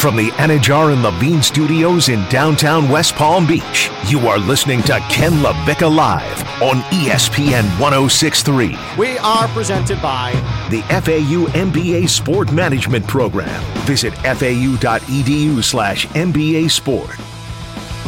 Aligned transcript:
From 0.00 0.16
the 0.16 0.30
Anidjar 0.36 0.92
and 0.92 1.02
Levine 1.02 1.42
Studios 1.42 2.08
in 2.08 2.26
downtown 2.30 2.88
West 2.88 3.16
Palm 3.16 3.46
Beach, 3.46 3.90
you 4.06 4.20
are 4.28 4.38
listening 4.38 4.80
to 4.84 4.98
Ken 5.10 5.32
LaVicka 5.32 5.94
Live 5.94 6.42
on 6.62 6.80
ESPN 6.92 7.64
1063. 7.78 8.78
We 8.96 9.18
are 9.18 9.46
presented 9.48 10.00
by 10.00 10.32
the 10.70 10.80
FAU 10.82 11.52
MBA 11.52 12.08
Sport 12.08 12.50
Management 12.50 13.06
Program. 13.06 13.62
Visit 13.84 14.14
fau.edu 14.14 15.62
slash 15.62 16.06
MBA 16.06 16.70
Sport. 16.70 17.10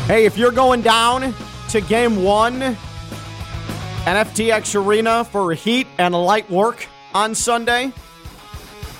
Hey, 0.06 0.24
if 0.24 0.38
you're 0.38 0.50
going 0.50 0.80
down 0.80 1.34
to 1.68 1.80
game 1.82 2.22
one 2.22 2.60
NFTX 4.04 4.82
Arena 4.82 5.24
for 5.24 5.52
heat 5.52 5.86
and 5.98 6.14
light 6.14 6.50
work 6.50 6.88
on 7.12 7.34
Sunday, 7.34 7.92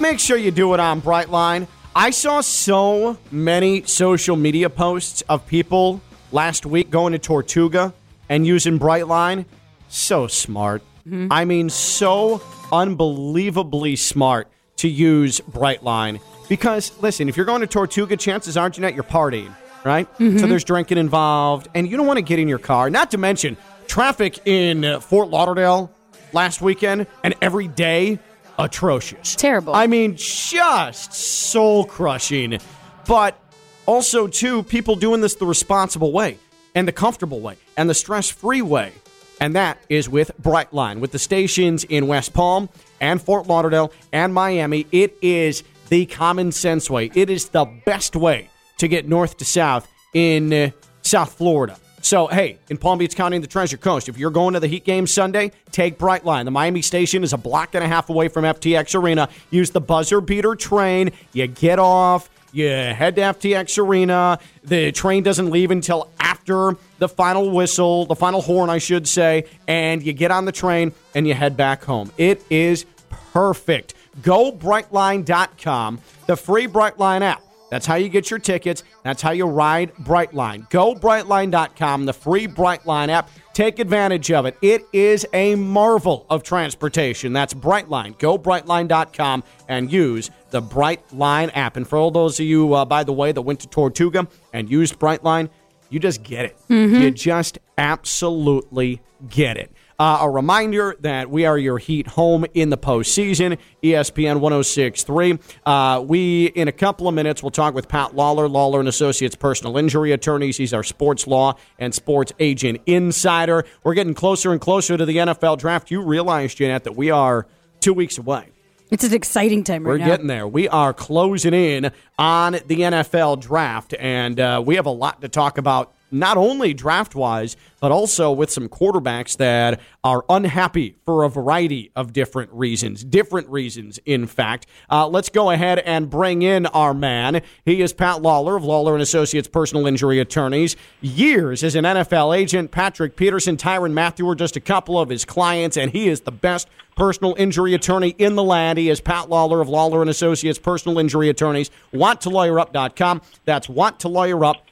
make 0.03 0.19
sure 0.19 0.37
you 0.37 0.51
do 0.51 0.75
it 0.75 0.81
on 0.81 1.01
Brightline. 1.01 1.69
I 1.95 2.11
saw 2.11 2.41
so 2.41 3.17
many 3.31 3.85
social 3.85 4.35
media 4.37 4.69
posts 4.69 5.23
of 5.29 5.47
people 5.47 6.01
last 6.33 6.67
week 6.67 6.91
going 6.91 7.13
to 7.13 7.19
Tortuga 7.19 7.95
and 8.29 8.47
using 8.47 8.79
Brightline. 8.79 9.45
So 9.89 10.27
smart. 10.27 10.83
Mm-hmm. 11.07 11.29
I 11.31 11.45
mean, 11.45 11.71
so 11.71 12.43
unbelievably 12.73 13.97
smart 13.97 14.49
to 14.77 14.89
use 14.89 15.41
Brightline. 15.41 16.21
Because, 16.49 16.93
listen, 17.01 17.29
if 17.29 17.37
you're 17.37 17.47
going 17.47 17.61
to 17.61 17.67
Tortuga, 17.67 18.17
chances 18.17 18.57
are, 18.57 18.69
Ginette, 18.69 18.95
you're 18.95 19.05
not 19.05 19.13
partying, 19.13 19.55
right? 19.85 20.09
So 20.19 20.25
mm-hmm. 20.25 20.49
there's 20.49 20.65
drinking 20.65 20.99
involved, 20.99 21.69
and 21.75 21.89
you 21.89 21.97
don't 21.97 22.07
want 22.07 22.19
to 22.19 22.23
get 22.23 22.39
in 22.39 22.49
your 22.49 22.59
car. 22.59 22.91
Not 22.91 23.13
to 23.13 23.19
mention 23.19 23.57
traffic 23.87 24.47
in 24.47 25.01
Fort 25.01 25.29
Lauderdale 25.29 25.93
last 26.33 26.61
weekend 26.61 27.07
and 27.23 27.35
every 27.41 27.69
day 27.69 28.19
atrocious. 28.59 29.35
Terrible. 29.37 29.75
I 29.75 29.87
mean, 29.87 30.17
just 30.17 31.13
soul 31.13 31.85
crushing. 31.85 32.59
But 33.07 33.39
also, 33.87 34.27
too, 34.27 34.63
people 34.63 34.97
doing 34.97 35.21
this 35.21 35.35
the 35.35 35.47
responsible 35.47 36.13
way 36.13 36.39
and 36.75 36.87
the 36.87 36.93
comfortable 36.93 37.41
way 37.41 37.57
and 37.77 37.89
the 37.89 37.95
stress 37.95 38.31
free 38.31 38.63
way. 38.63 38.93
And 39.41 39.57
that 39.57 39.79
is 39.89 40.09
with 40.09 40.31
Brightline. 40.41 41.01
With 41.01 41.11
the 41.11 41.19
stations 41.19 41.83
in 41.85 42.07
West 42.07 42.33
Palm 42.33 42.69
and 43.01 43.21
Fort 43.21 43.49
Lauderdale 43.49 43.93
and 44.13 44.33
Miami, 44.33 44.87
it 44.93 45.19
is 45.21 45.65
the 45.89 46.07
common 46.07 46.53
sense 46.53 46.89
way. 46.89 47.11
It 47.15 47.29
is 47.29 47.49
the 47.49 47.65
best 47.65 48.15
way 48.15 48.49
to 48.79 48.87
get 48.87 49.09
north 49.09 49.39
to 49.39 49.45
south 49.45 49.89
in 50.15 50.53
uh, 50.53 50.71
South 51.03 51.33
Florida. 51.33 51.77
So, 52.03 52.27
hey, 52.27 52.59
in 52.69 52.79
Palm 52.79 52.99
Beach 52.99 53.15
County 53.15 53.37
and 53.37 53.45
the 53.45 53.49
Treasure 53.49 53.77
Coast, 53.77 54.09
if 54.09 54.19
you're 54.19 54.33
going 54.33 54.55
to 54.55 54.61
the 54.61 54.67
Heat 54.67 54.85
game 54.85 55.07
Sunday, 55.07 55.53
take 55.71 55.99
Brightline. 55.99 56.45
The 56.45 56.51
Miami 56.51 56.83
station 56.83 57.23
is 57.23 57.33
a 57.33 57.39
block 57.39 57.77
and 57.77 57.85
a 57.85 57.87
half 57.87 58.11
away 58.11 58.27
from 58.27 58.45
FTX 58.45 59.01
Arena. 59.01 59.29
Use 59.51 59.71
the 59.71 59.81
buzzer 59.81 60.21
beater 60.21 60.57
train. 60.57 61.13
You 61.33 61.47
get 61.47 61.79
off, 61.79 62.29
you 62.53 62.69
head 62.69 63.15
to 63.17 63.23
FTX 63.23 63.79
Arena. 63.79 64.41
The 64.65 64.91
train 64.91 65.23
doesn't 65.23 65.51
leave 65.51 65.71
until 65.71 66.11
after 66.19 66.77
the 66.99 67.09
final 67.09 67.51
whistle, 67.53 68.07
the 68.07 68.17
final 68.17 68.41
horn, 68.41 68.69
I 68.69 68.79
should 68.79 69.07
say, 69.07 69.45
and 69.69 70.03
you 70.03 70.13
get 70.13 70.33
on 70.33 70.45
the 70.45 70.53
train 70.53 70.93
and 71.15 71.27
you 71.27 71.35
head 71.35 71.57
back 71.57 71.85
home. 71.85 72.11
It 72.19 72.43
is 72.51 72.85
perfect. 73.33 73.95
Go 74.23 74.51
brightline.com, 74.51 76.01
the 76.27 76.37
free 76.37 76.67
Brightline 76.67 77.21
app. 77.23 77.43
That's 77.73 77.87
how 77.87 77.95
you 77.95 78.11
get 78.11 78.29
your 78.29 78.39
tickets. 78.39 78.85
That's 79.03 79.23
how 79.23 79.31
you 79.31 79.47
ride 79.47 79.95
Brightline. 79.95 80.69
Go 80.69 80.95
brightline.com, 80.95 82.05
the 82.05 82.13
free 82.13 82.47
Brightline 82.47 83.09
app. 83.09 83.31
Take 83.55 83.79
advantage 83.79 84.31
of 84.31 84.45
it. 84.45 84.59
It 84.61 84.85
is 84.93 85.27
a 85.33 85.55
marvel 85.55 86.27
of 86.29 86.43
transportation. 86.43 87.33
That's 87.33 87.55
Brightline. 87.55 88.19
Go 88.19 88.37
brightline.com 88.39 89.43
and 89.69 89.91
use 89.91 90.31
the 90.51 90.61
Brightline 90.61 91.51
app. 91.55 91.79
And 91.79 91.89
for 91.89 91.97
all 91.97 92.11
those 92.11 92.39
of 92.39 92.45
you, 92.45 92.75
uh, 92.75 92.85
by 92.85 93.05
the 93.05 93.13
way, 93.15 93.33
that 93.33 93.41
went 93.41 93.61
to 93.61 93.69
Tortuga 93.69 94.29
and 94.53 94.71
used 94.71 94.99
Brightline, 94.99 95.49
you 95.89 95.99
just 95.99 96.23
get 96.23 96.45
it. 96.45 96.59
You 97.01 97.11
just 97.11 97.59
absolutely 97.79 99.01
get 99.31 99.57
it. 99.57 99.73
Uh, 100.03 100.19
a 100.23 100.29
reminder 100.29 100.97
that 100.99 101.31
we 101.31 101.47
are 101.47 101.57
your 101.57 101.79
Heat 101.79 102.09
home 102.09 102.45
in 102.55 102.71
the 102.71 102.77
postseason, 102.77 103.57
ESPN 103.85 104.41
1063. 104.41 105.39
Uh, 105.65 106.03
we, 106.05 106.47
in 106.47 106.67
a 106.67 106.73
couple 106.73 107.07
of 107.07 107.15
minutes, 107.15 107.41
will 107.41 107.53
talk 107.53 107.73
with 107.73 107.87
Pat 107.87 108.11
Lawlor, 108.11 108.51
Lawlor 108.51 108.81
and 108.81 108.89
Associates 108.89 109.37
personal 109.37 109.77
injury 109.77 110.11
attorneys. 110.11 110.57
He's 110.57 110.75
our 110.75 110.83
sports 110.83 111.29
law 111.29 111.55
and 111.79 111.95
sports 111.95 112.33
agent 112.41 112.81
insider. 112.85 113.65
We're 113.85 113.95
getting 113.95 114.15
closer 114.15 114.51
and 114.51 114.61
closer 114.61 114.97
to 114.97 115.07
the 115.07 115.19
NFL 115.19 115.59
draft. 115.59 115.93
You 115.93 116.03
realize, 116.03 116.53
Ginette, 116.53 116.83
that 116.83 116.97
we 116.97 117.13
are 117.13 117.47
two 117.79 117.95
weeks 117.95 118.19
away. 118.19 118.49
It's 118.91 119.05
an 119.05 119.15
exciting 119.15 119.63
time 119.63 119.85
right 119.85 119.93
We're 119.93 119.99
now. 119.99 120.07
getting 120.07 120.27
there. 120.27 120.49
We 120.49 120.67
are 120.69 120.93
closing 120.93 121.55
in 121.55 121.93
on 122.19 122.55
the 122.55 122.81
NFL 122.81 123.41
draft, 123.41 123.95
and 123.97 124.41
uh, 124.41 124.61
we 124.67 124.75
have 124.75 124.87
a 124.87 124.91
lot 124.91 125.21
to 125.21 125.29
talk 125.29 125.59
about, 125.59 125.95
not 126.13 126.37
only 126.37 126.75
draft 126.75 127.15
wise, 127.15 127.57
but 127.81 127.91
also 127.91 128.31
with 128.31 128.51
some 128.51 128.69
quarterbacks 128.69 129.37
that 129.39 129.81
are 130.05 130.25
unhappy 130.29 130.97
for 131.05 131.25
a 131.25 131.29
variety 131.29 131.91
of 131.97 132.13
different 132.13 132.53
reasons. 132.53 133.03
Different 133.03 133.49
reasons, 133.49 133.99
in 134.07 134.27
fact. 134.27 134.67
Uh, 134.91 135.09
let's 135.09 135.29
go 135.29 135.51
ahead 135.51 135.81
and 135.81 136.09
bring 136.09 136.43
in 136.43 136.67
our 136.67 136.95
man. 136.95 137.43
He 137.65 137.83
is 137.83 137.93
Pat 137.93 138.23
Lawlor 138.23 138.57
of 138.57 138.63
Lawlor 138.63 138.93
and 138.93 139.03
Associates 139.03 139.49
Personal 139.49 139.87
Injury 139.87 140.21
Attorneys. 140.21 140.77
Years 141.01 141.65
as 141.65 141.75
an 141.75 141.85
NFL 141.85 142.37
agent, 142.37 142.71
Patrick 142.71 143.17
Peterson, 143.17 143.57
Tyrann 143.57 143.93
Mathieu 143.93 144.29
are 144.29 144.35
just 144.35 144.57
a 144.57 144.61
couple 144.61 145.01
of 145.01 145.09
his 145.09 145.25
clients, 145.25 145.77
and 145.77 145.91
he 145.91 146.09
is 146.09 146.21
the 146.21 146.33
best 146.33 146.69
personal 146.95 147.35
injury 147.39 147.75
attorney 147.75 148.15
in 148.19 148.37
the 148.37 148.43
land. 148.43 148.79
He 148.79 148.91
is 148.91 149.01
Pat 149.01 149.29
Lawlor 149.29 149.61
of 149.61 149.69
Lawlor 149.69 150.03
and 150.03 150.11
Associates 150.11 150.59
Personal 150.59 150.99
Injury 150.99 151.29
Attorneys. 151.29 151.71
WantToLawyerUp.com. 151.93 153.23
That's 153.45 153.67
WantToLawyerUp.com. 153.67 154.72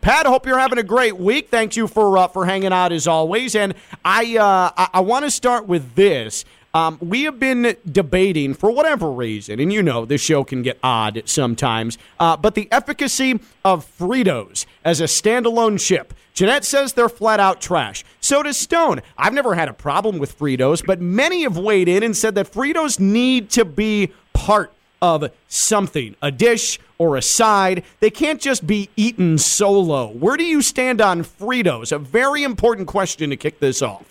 Pat, 0.00 0.26
I 0.26 0.28
hope 0.28 0.46
you're 0.46 0.58
having 0.58 0.78
a 0.78 0.82
great 0.82 1.16
week. 1.16 1.48
Thank 1.48 1.76
you 1.76 1.86
for 1.86 2.16
uh, 2.18 2.28
for 2.28 2.46
hanging 2.46 2.72
out 2.72 2.92
as 2.92 3.06
always. 3.06 3.54
And 3.54 3.74
I 4.04 4.36
uh, 4.36 4.70
I, 4.76 4.88
I 4.94 5.00
want 5.00 5.24
to 5.24 5.30
start 5.30 5.66
with 5.66 5.94
this. 5.94 6.44
Um, 6.74 6.96
we 7.02 7.24
have 7.24 7.38
been 7.38 7.76
debating 7.90 8.54
for 8.54 8.70
whatever 8.70 9.10
reason, 9.10 9.60
and 9.60 9.70
you 9.70 9.82
know 9.82 10.06
this 10.06 10.22
show 10.22 10.42
can 10.42 10.62
get 10.62 10.78
odd 10.82 11.22
sometimes, 11.26 11.98
uh, 12.18 12.34
but 12.38 12.54
the 12.54 12.66
efficacy 12.72 13.40
of 13.62 13.86
Fritos 13.98 14.64
as 14.82 15.00
a 15.00 15.04
standalone 15.04 15.78
chip. 15.78 16.14
Ginette 16.34 16.64
says 16.64 16.94
they're 16.94 17.10
flat 17.10 17.40
out 17.40 17.60
trash. 17.60 18.04
So 18.22 18.42
does 18.42 18.56
Stone. 18.56 19.02
I've 19.18 19.34
never 19.34 19.54
had 19.54 19.68
a 19.68 19.74
problem 19.74 20.18
with 20.18 20.38
Fritos, 20.38 20.84
but 20.84 20.98
many 20.98 21.42
have 21.42 21.58
weighed 21.58 21.88
in 21.88 22.02
and 22.02 22.16
said 22.16 22.34
that 22.36 22.50
Fritos 22.50 22.98
need 22.98 23.50
to 23.50 23.66
be 23.66 24.10
part 24.32 24.72
of 25.02 25.30
something, 25.48 26.14
a 26.22 26.30
dish 26.30 26.78
or 26.96 27.16
a 27.16 27.22
side. 27.22 27.82
They 28.00 28.08
can't 28.08 28.40
just 28.40 28.66
be 28.66 28.88
eaten 28.96 29.36
solo. 29.36 30.06
Where 30.06 30.36
do 30.36 30.44
you 30.44 30.62
stand 30.62 31.00
on 31.02 31.24
Fritos? 31.24 31.90
A 31.92 31.98
very 31.98 32.44
important 32.44 32.86
question 32.86 33.28
to 33.30 33.36
kick 33.36 33.58
this 33.58 33.82
off. 33.82 34.06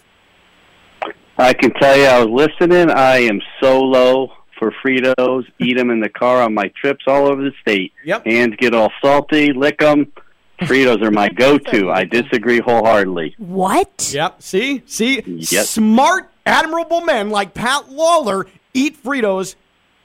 I 1.37 1.53
can 1.53 1.71
tell 1.73 1.97
you, 1.97 2.05
I 2.05 2.23
was 2.23 2.49
listening. 2.49 2.91
I 2.91 3.19
am 3.19 3.41
so 3.63 3.79
low 3.79 4.33
for 4.59 4.71
Fritos. 4.85 5.45
Eat 5.59 5.77
them 5.77 5.89
in 5.89 6.01
the 6.01 6.09
car 6.09 6.41
on 6.43 6.53
my 6.53 6.67
trips 6.79 7.05
all 7.07 7.27
over 7.27 7.41
the 7.41 7.53
state. 7.61 7.93
Yep. 8.03 8.25
Hands 8.25 8.55
get 8.57 8.75
all 8.75 8.91
salty, 9.01 9.53
lick 9.53 9.79
them. 9.79 10.11
Fritos 10.61 11.01
are 11.01 11.09
my 11.09 11.29
go-to. 11.35 11.89
I 11.89 12.03
disagree 12.03 12.59
wholeheartedly. 12.59 13.35
What? 13.39 14.11
Yep. 14.13 14.43
See? 14.43 14.83
See? 14.85 15.21
Yep. 15.21 15.65
Smart, 15.65 16.29
admirable 16.45 17.01
men 17.01 17.29
like 17.29 17.53
Pat 17.55 17.89
Lawlor 17.89 18.45
eat 18.73 19.01
Fritos 19.01 19.55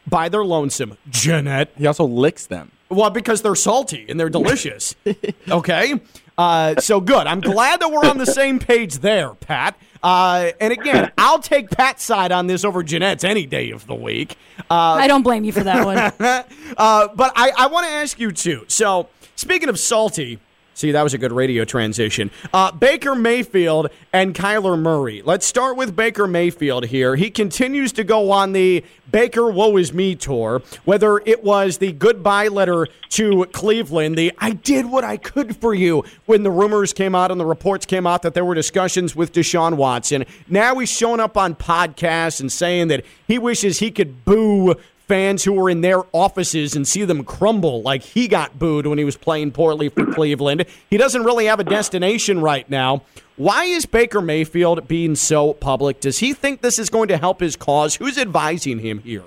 by 0.06 0.28
their 0.28 0.44
lonesome. 0.44 0.96
Ginette. 1.10 1.68
He 1.76 1.86
also 1.86 2.04
licks 2.04 2.46
them. 2.46 2.72
Well, 2.88 3.10
because 3.10 3.42
they're 3.42 3.56
salty 3.56 4.06
and 4.08 4.18
they're 4.18 4.30
delicious. 4.30 4.94
okay? 5.50 6.00
Uh, 6.38 6.80
so 6.80 7.00
good. 7.00 7.26
I'm 7.26 7.40
glad 7.40 7.80
that 7.80 7.90
we're 7.90 8.04
on 8.04 8.18
the 8.18 8.26
same 8.26 8.58
page 8.58 8.98
there, 8.98 9.30
Pat. 9.34 9.76
Uh, 10.02 10.50
and 10.60 10.72
again, 10.72 11.10
I'll 11.18 11.40
take 11.40 11.70
Pat's 11.70 12.04
side 12.04 12.30
on 12.30 12.46
this 12.46 12.64
over 12.64 12.84
Ginette's 12.84 13.24
any 13.24 13.46
day 13.46 13.70
of 13.70 13.86
the 13.86 13.94
week. 13.94 14.36
Uh, 14.70 14.74
I 14.74 15.08
don't 15.08 15.22
blame 15.22 15.44
you 15.44 15.52
for 15.52 15.64
that 15.64 15.84
one. 15.84 15.96
uh, 16.76 17.08
but 17.14 17.32
I, 17.34 17.52
I 17.56 17.66
want 17.66 17.86
to 17.86 17.92
ask 17.92 18.20
you 18.20 18.30
too. 18.30 18.64
So, 18.68 19.08
speaking 19.34 19.68
of 19.68 19.78
salty, 19.78 20.38
see, 20.76 20.92
that 20.92 21.02
was 21.02 21.14
a 21.14 21.18
good 21.18 21.32
radio 21.32 21.64
transition. 21.64 22.30
Uh, 22.52 22.70
Baker 22.70 23.14
Mayfield 23.14 23.88
and 24.12 24.34
Kyler 24.34 24.78
Murray. 24.78 25.22
Let's 25.22 25.46
start 25.46 25.76
with 25.76 25.96
Baker 25.96 26.26
Mayfield 26.26 26.86
here. 26.86 27.16
He 27.16 27.30
continues 27.30 27.92
to 27.94 28.04
go 28.04 28.30
on 28.30 28.52
the 28.52 28.84
Baker 29.10 29.50
Woe 29.50 29.76
Is 29.76 29.92
Me 29.92 30.14
tour, 30.14 30.62
whether 30.84 31.18
it 31.18 31.42
was 31.42 31.78
the 31.78 31.92
goodbye 31.92 32.48
letter 32.48 32.88
to 33.10 33.46
Cleveland, 33.46 34.18
the 34.18 34.32
I 34.38 34.50
did 34.50 34.86
what 34.86 35.04
I 35.04 35.16
could 35.16 35.56
for 35.56 35.74
you 35.74 36.04
when 36.26 36.42
the 36.42 36.50
rumors 36.50 36.92
came 36.92 37.14
out 37.14 37.30
and 37.30 37.40
the 37.40 37.46
reports 37.46 37.86
came 37.86 38.06
out 38.06 38.22
that 38.22 38.34
there 38.34 38.44
were 38.44 38.54
discussions 38.54 39.14
with 39.14 39.32
Deshaun 39.32 39.76
Watson. 39.76 40.24
Now 40.48 40.78
he's 40.78 40.90
showing 40.90 41.20
up 41.20 41.36
on 41.36 41.54
podcasts 41.54 42.40
and 42.40 42.50
saying 42.50 42.88
that 42.88 43.04
he 43.26 43.38
wishes 43.38 43.78
he 43.78 43.90
could 43.90 44.24
boo 44.24 44.74
fans 45.06 45.44
who 45.44 45.52
were 45.52 45.70
in 45.70 45.80
their 45.80 46.02
offices 46.12 46.74
and 46.74 46.86
see 46.86 47.04
them 47.04 47.24
crumble 47.24 47.82
like 47.82 48.02
he 48.02 48.28
got 48.28 48.58
booed 48.58 48.86
when 48.86 48.98
he 48.98 49.04
was 49.04 49.16
playing 49.16 49.52
poorly 49.52 49.88
for 49.88 50.06
Cleveland. 50.06 50.64
He 50.90 50.96
doesn't 50.96 51.24
really 51.24 51.46
have 51.46 51.60
a 51.60 51.64
destination 51.64 52.40
right 52.40 52.68
now. 52.68 53.02
Why 53.36 53.64
is 53.64 53.86
Baker 53.86 54.20
Mayfield 54.20 54.88
being 54.88 55.14
so 55.14 55.52
public? 55.52 56.00
Does 56.00 56.18
he 56.18 56.32
think 56.32 56.62
this 56.62 56.78
is 56.78 56.90
going 56.90 57.08
to 57.08 57.18
help 57.18 57.40
his 57.40 57.54
cause? 57.54 57.96
Who's 57.96 58.18
advising 58.18 58.78
him 58.78 59.00
here? 59.00 59.24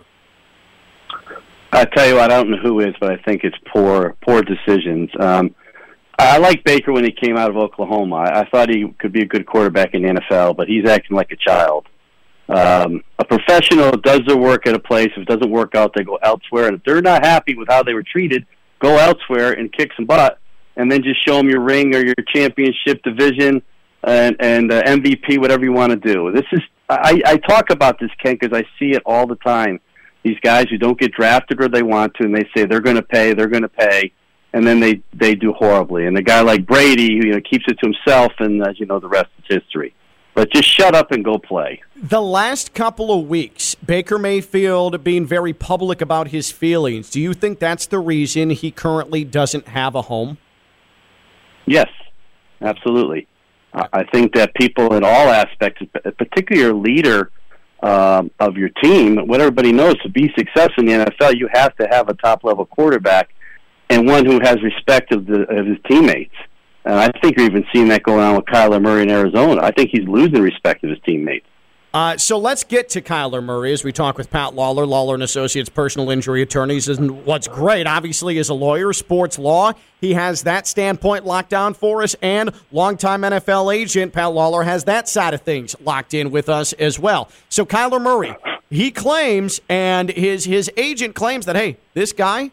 I 1.71 1.85
tell 1.85 2.07
you 2.07 2.19
I 2.19 2.27
don't 2.27 2.49
know 2.49 2.57
who 2.57 2.79
is, 2.79 2.95
but 2.99 3.11
I 3.11 3.17
think 3.17 3.43
it's 3.43 3.57
poor, 3.71 4.15
poor 4.25 4.41
decisions. 4.41 5.11
Um, 5.19 5.53
I 6.17 6.37
like 6.39 6.63
Baker 6.63 6.91
when 6.91 7.05
he 7.05 7.11
came 7.11 7.37
out 7.37 7.49
of 7.49 7.57
Oklahoma. 7.57 8.15
I, 8.15 8.41
I 8.41 8.49
thought 8.49 8.69
he 8.69 8.93
could 8.99 9.13
be 9.13 9.21
a 9.21 9.25
good 9.25 9.45
quarterback 9.45 9.93
in 9.93 10.01
the 10.01 10.09
NFL, 10.09 10.57
but 10.57 10.67
he's 10.67 10.89
acting 10.89 11.15
like 11.15 11.31
a 11.31 11.37
child. 11.37 11.87
Um, 12.49 13.03
a 13.19 13.25
professional 13.25 13.91
does 13.91 14.21
their 14.25 14.37
work 14.37 14.65
at 14.65 14.73
a 14.73 14.79
place. 14.79 15.09
If 15.15 15.23
it 15.23 15.27
doesn't 15.27 15.51
work 15.51 15.75
out, 15.75 15.93
they 15.95 16.03
go 16.03 16.15
elsewhere. 16.15 16.67
And 16.67 16.77
if 16.77 16.83
they're 16.83 17.01
not 17.01 17.23
happy 17.23 17.55
with 17.55 17.67
how 17.69 17.83
they 17.83 17.93
were 17.93 18.03
treated, 18.03 18.45
go 18.79 18.97
elsewhere 18.97 19.53
and 19.53 19.71
kick 19.71 19.91
some 19.95 20.05
butt, 20.05 20.39
and 20.75 20.91
then 20.91 21.03
just 21.03 21.23
show 21.25 21.35
them 21.35 21.49
your 21.49 21.61
ring 21.61 21.95
or 21.95 22.03
your 22.03 22.15
championship 22.33 23.03
division 23.03 23.61
and 24.03 24.35
and 24.39 24.71
uh, 24.71 24.81
MVP, 24.83 25.39
whatever 25.39 25.63
you 25.63 25.73
want 25.73 25.91
to 25.91 26.13
do. 26.13 26.31
This 26.31 26.45
is 26.51 26.61
I, 26.89 27.21
I 27.25 27.37
talk 27.37 27.69
about 27.69 27.99
this, 27.99 28.09
Ken, 28.23 28.37
because 28.39 28.57
I 28.57 28.63
see 28.79 28.91
it 28.91 29.03
all 29.05 29.27
the 29.27 29.35
time. 29.35 29.79
These 30.23 30.39
guys 30.41 30.65
who 30.69 30.77
don't 30.77 30.99
get 30.99 31.11
drafted 31.11 31.61
or 31.61 31.69
they 31.69 31.83
want 31.83 32.15
to, 32.15 32.25
and 32.25 32.35
they 32.35 32.49
say 32.55 32.65
they're 32.65 32.81
going 32.81 32.95
to 32.95 33.03
pay, 33.03 33.33
they're 33.33 33.47
going 33.47 33.63
to 33.63 33.69
pay, 33.69 34.11
and 34.53 34.65
then 34.65 34.79
they 34.79 35.01
they 35.13 35.35
do 35.35 35.53
horribly. 35.53 36.07
And 36.07 36.17
a 36.17 36.23
guy 36.23 36.41
like 36.41 36.65
Brady, 36.65 37.19
who 37.19 37.27
you 37.27 37.33
know 37.33 37.41
keeps 37.41 37.65
it 37.67 37.77
to 37.79 37.91
himself, 37.91 38.33
and 38.39 38.65
as 38.65 38.79
you 38.79 38.85
know, 38.85 38.99
the 38.99 39.07
rest 39.07 39.29
is 39.37 39.61
history. 39.61 39.93
But 40.39 40.53
just 40.53 40.69
shut 40.69 40.95
up 40.95 41.11
and 41.11 41.21
go 41.21 41.37
play. 41.37 41.81
The 42.01 42.21
last 42.21 42.73
couple 42.73 43.11
of 43.11 43.27
weeks, 43.27 43.75
Baker 43.75 44.17
Mayfield 44.17 45.03
being 45.03 45.25
very 45.25 45.51
public 45.51 45.99
about 45.99 46.29
his 46.29 46.49
feelings. 46.49 47.09
Do 47.09 47.19
you 47.19 47.33
think 47.33 47.59
that's 47.59 47.85
the 47.87 47.99
reason 47.99 48.51
he 48.51 48.71
currently 48.71 49.25
doesn't 49.25 49.67
have 49.67 49.95
a 49.95 50.03
home? 50.03 50.37
Yes, 51.65 51.89
absolutely. 52.61 53.27
I 53.73 54.05
think 54.13 54.33
that 54.35 54.55
people 54.55 54.93
in 54.93 55.03
all 55.03 55.27
aspects, 55.27 55.81
particularly 56.17 56.61
your 56.61 56.73
leader 56.73 57.31
um, 57.83 58.31
of 58.39 58.55
your 58.55 58.69
team, 58.81 59.17
what 59.27 59.41
everybody 59.41 59.73
knows, 59.73 59.99
to 60.03 60.09
be 60.09 60.31
successful 60.37 60.85
in 60.85 60.85
the 60.85 61.05
NFL, 61.05 61.37
you 61.37 61.49
have 61.51 61.75
to 61.75 61.87
have 61.91 62.07
a 62.07 62.13
top 62.13 62.45
level 62.45 62.65
quarterback 62.65 63.31
and 63.89 64.07
one 64.07 64.25
who 64.25 64.39
has 64.41 64.63
respect 64.63 65.13
of, 65.13 65.25
the, 65.25 65.41
of 65.53 65.65
his 65.65 65.79
teammates. 65.89 66.35
And 66.89 66.99
I 66.99 67.11
think 67.19 67.37
you're 67.37 67.45
even 67.45 67.65
seeing 67.71 67.89
that 67.89 68.01
going 68.01 68.19
on 68.19 68.35
with 68.35 68.45
Kyler 68.45 68.81
Murray 68.81 69.03
in 69.03 69.11
Arizona. 69.11 69.61
I 69.61 69.69
think 69.69 69.91
he's 69.91 70.07
losing 70.07 70.41
respect 70.41 70.83
of 70.83 70.89
his 70.89 70.97
teammates. 71.05 71.45
Uh, 71.93 72.17
so 72.17 72.39
let's 72.39 72.63
get 72.63 72.89
to 72.89 73.01
Kyler 73.01 73.43
Murray 73.43 73.73
as 73.73 73.83
we 73.83 73.91
talk 73.91 74.17
with 74.17 74.31
Pat 74.31 74.53
Lawlor, 74.53 74.87
Lawlor 74.87 75.13
and 75.13 75.21
Associates 75.21 75.69
personal 75.69 76.09
injury 76.09 76.41
attorneys. 76.41 76.87
And 76.87 77.25
what's 77.25 77.47
great, 77.47 77.85
obviously, 77.85 78.39
is 78.39 78.49
a 78.49 78.55
lawyer, 78.55 78.91
sports 78.93 79.37
law. 79.37 79.73
He 80.01 80.15
has 80.15 80.43
that 80.43 80.65
standpoint 80.65 81.25
locked 81.25 81.51
down 81.51 81.75
for 81.75 82.01
us, 82.01 82.15
and 82.23 82.51
longtime 82.71 83.21
NFL 83.21 83.75
agent 83.75 84.11
Pat 84.11 84.33
Lawlor 84.33 84.65
has 84.65 84.85
that 84.85 85.07
side 85.07 85.35
of 85.35 85.41
things 85.41 85.75
locked 85.81 86.15
in 86.15 86.31
with 86.31 86.49
us 86.49 86.73
as 86.73 86.97
well. 86.97 87.29
So 87.49 87.67
Kyler 87.67 88.01
Murray, 88.01 88.35
he 88.71 88.89
claims, 88.89 89.61
and 89.69 90.09
his 90.09 90.45
his 90.45 90.71
agent 90.75 91.13
claims 91.13 91.45
that 91.45 91.55
hey, 91.55 91.77
this 91.93 92.13
guy 92.13 92.49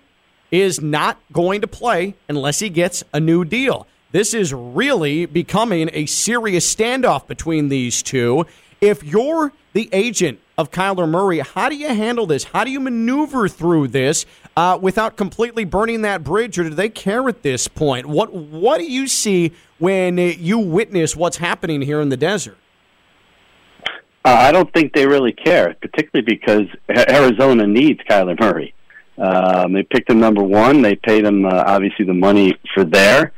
is 0.50 0.83
not 0.83 1.19
going 1.33 1.62
to 1.62 1.67
play 1.67 2.15
unless 2.29 2.59
he 2.59 2.69
gets 2.69 3.03
a 3.15 3.21
new 3.21 3.43
deal. 3.43 3.87
This 4.12 4.35
is 4.35 4.55
really 4.55 5.26
becoming 5.26 5.91
a 5.93 6.06
serious 6.06 6.73
standoff 6.73 7.26
between 7.26 7.69
these 7.69 8.03
two. 8.03 8.47
If 8.81 9.03
you're 9.03 9.53
the 9.73 9.88
agent 9.93 10.38
of 10.56 10.70
Kyler 10.70 11.08
Murray, 11.08 11.41
how 11.41 11.69
do 11.69 11.76
you 11.76 11.88
handle 11.88 12.25
this? 12.25 12.44
How 12.44 12.64
do 12.64 12.70
you 12.70 12.79
maneuver 12.79 13.49
through 13.49 13.88
this 13.88 14.25
uh, 14.56 14.79
without 14.81 15.17
completely 15.17 15.64
burning 15.64 16.03
that 16.03 16.23
bridge, 16.23 16.58
or 16.58 16.64
do 16.64 16.70
they 16.70 16.88
care 16.88 17.29
at 17.29 17.43
this 17.43 17.69
point? 17.69 18.06
What 18.06 18.32
What 18.32 18.79
do 18.79 18.85
you 18.85 19.08
see 19.08 19.53
when 19.79 20.19
you 20.19 20.59
witness 20.59 21.17
what's 21.17 21.38
happening 21.38 21.82
here 21.82 22.00
in 22.00 22.09
the 22.09 22.17
desert? 22.17 22.56
Uh, 24.25 24.37
I 24.41 24.52
don't 24.52 24.73
think 24.73 24.93
they 24.93 25.06
really 25.06 25.32
care, 25.32 25.75
particularly 25.81 26.25
because 26.25 26.67
Arizona 27.09 27.67
needs 27.67 28.00
Kyler 28.09 28.38
Murray. 28.38 28.73
Um, 29.19 29.73
they 29.73 29.82
picked 29.82 30.11
him 30.11 30.20
number 30.20 30.43
one. 30.43 30.82
They 30.82 30.97
paid 30.97 31.25
him 31.25 31.47
uh, 31.47 31.64
obviously 31.67 32.05
the 32.05 32.14
money 32.14 32.59
for 32.75 32.85
there. 32.85 33.32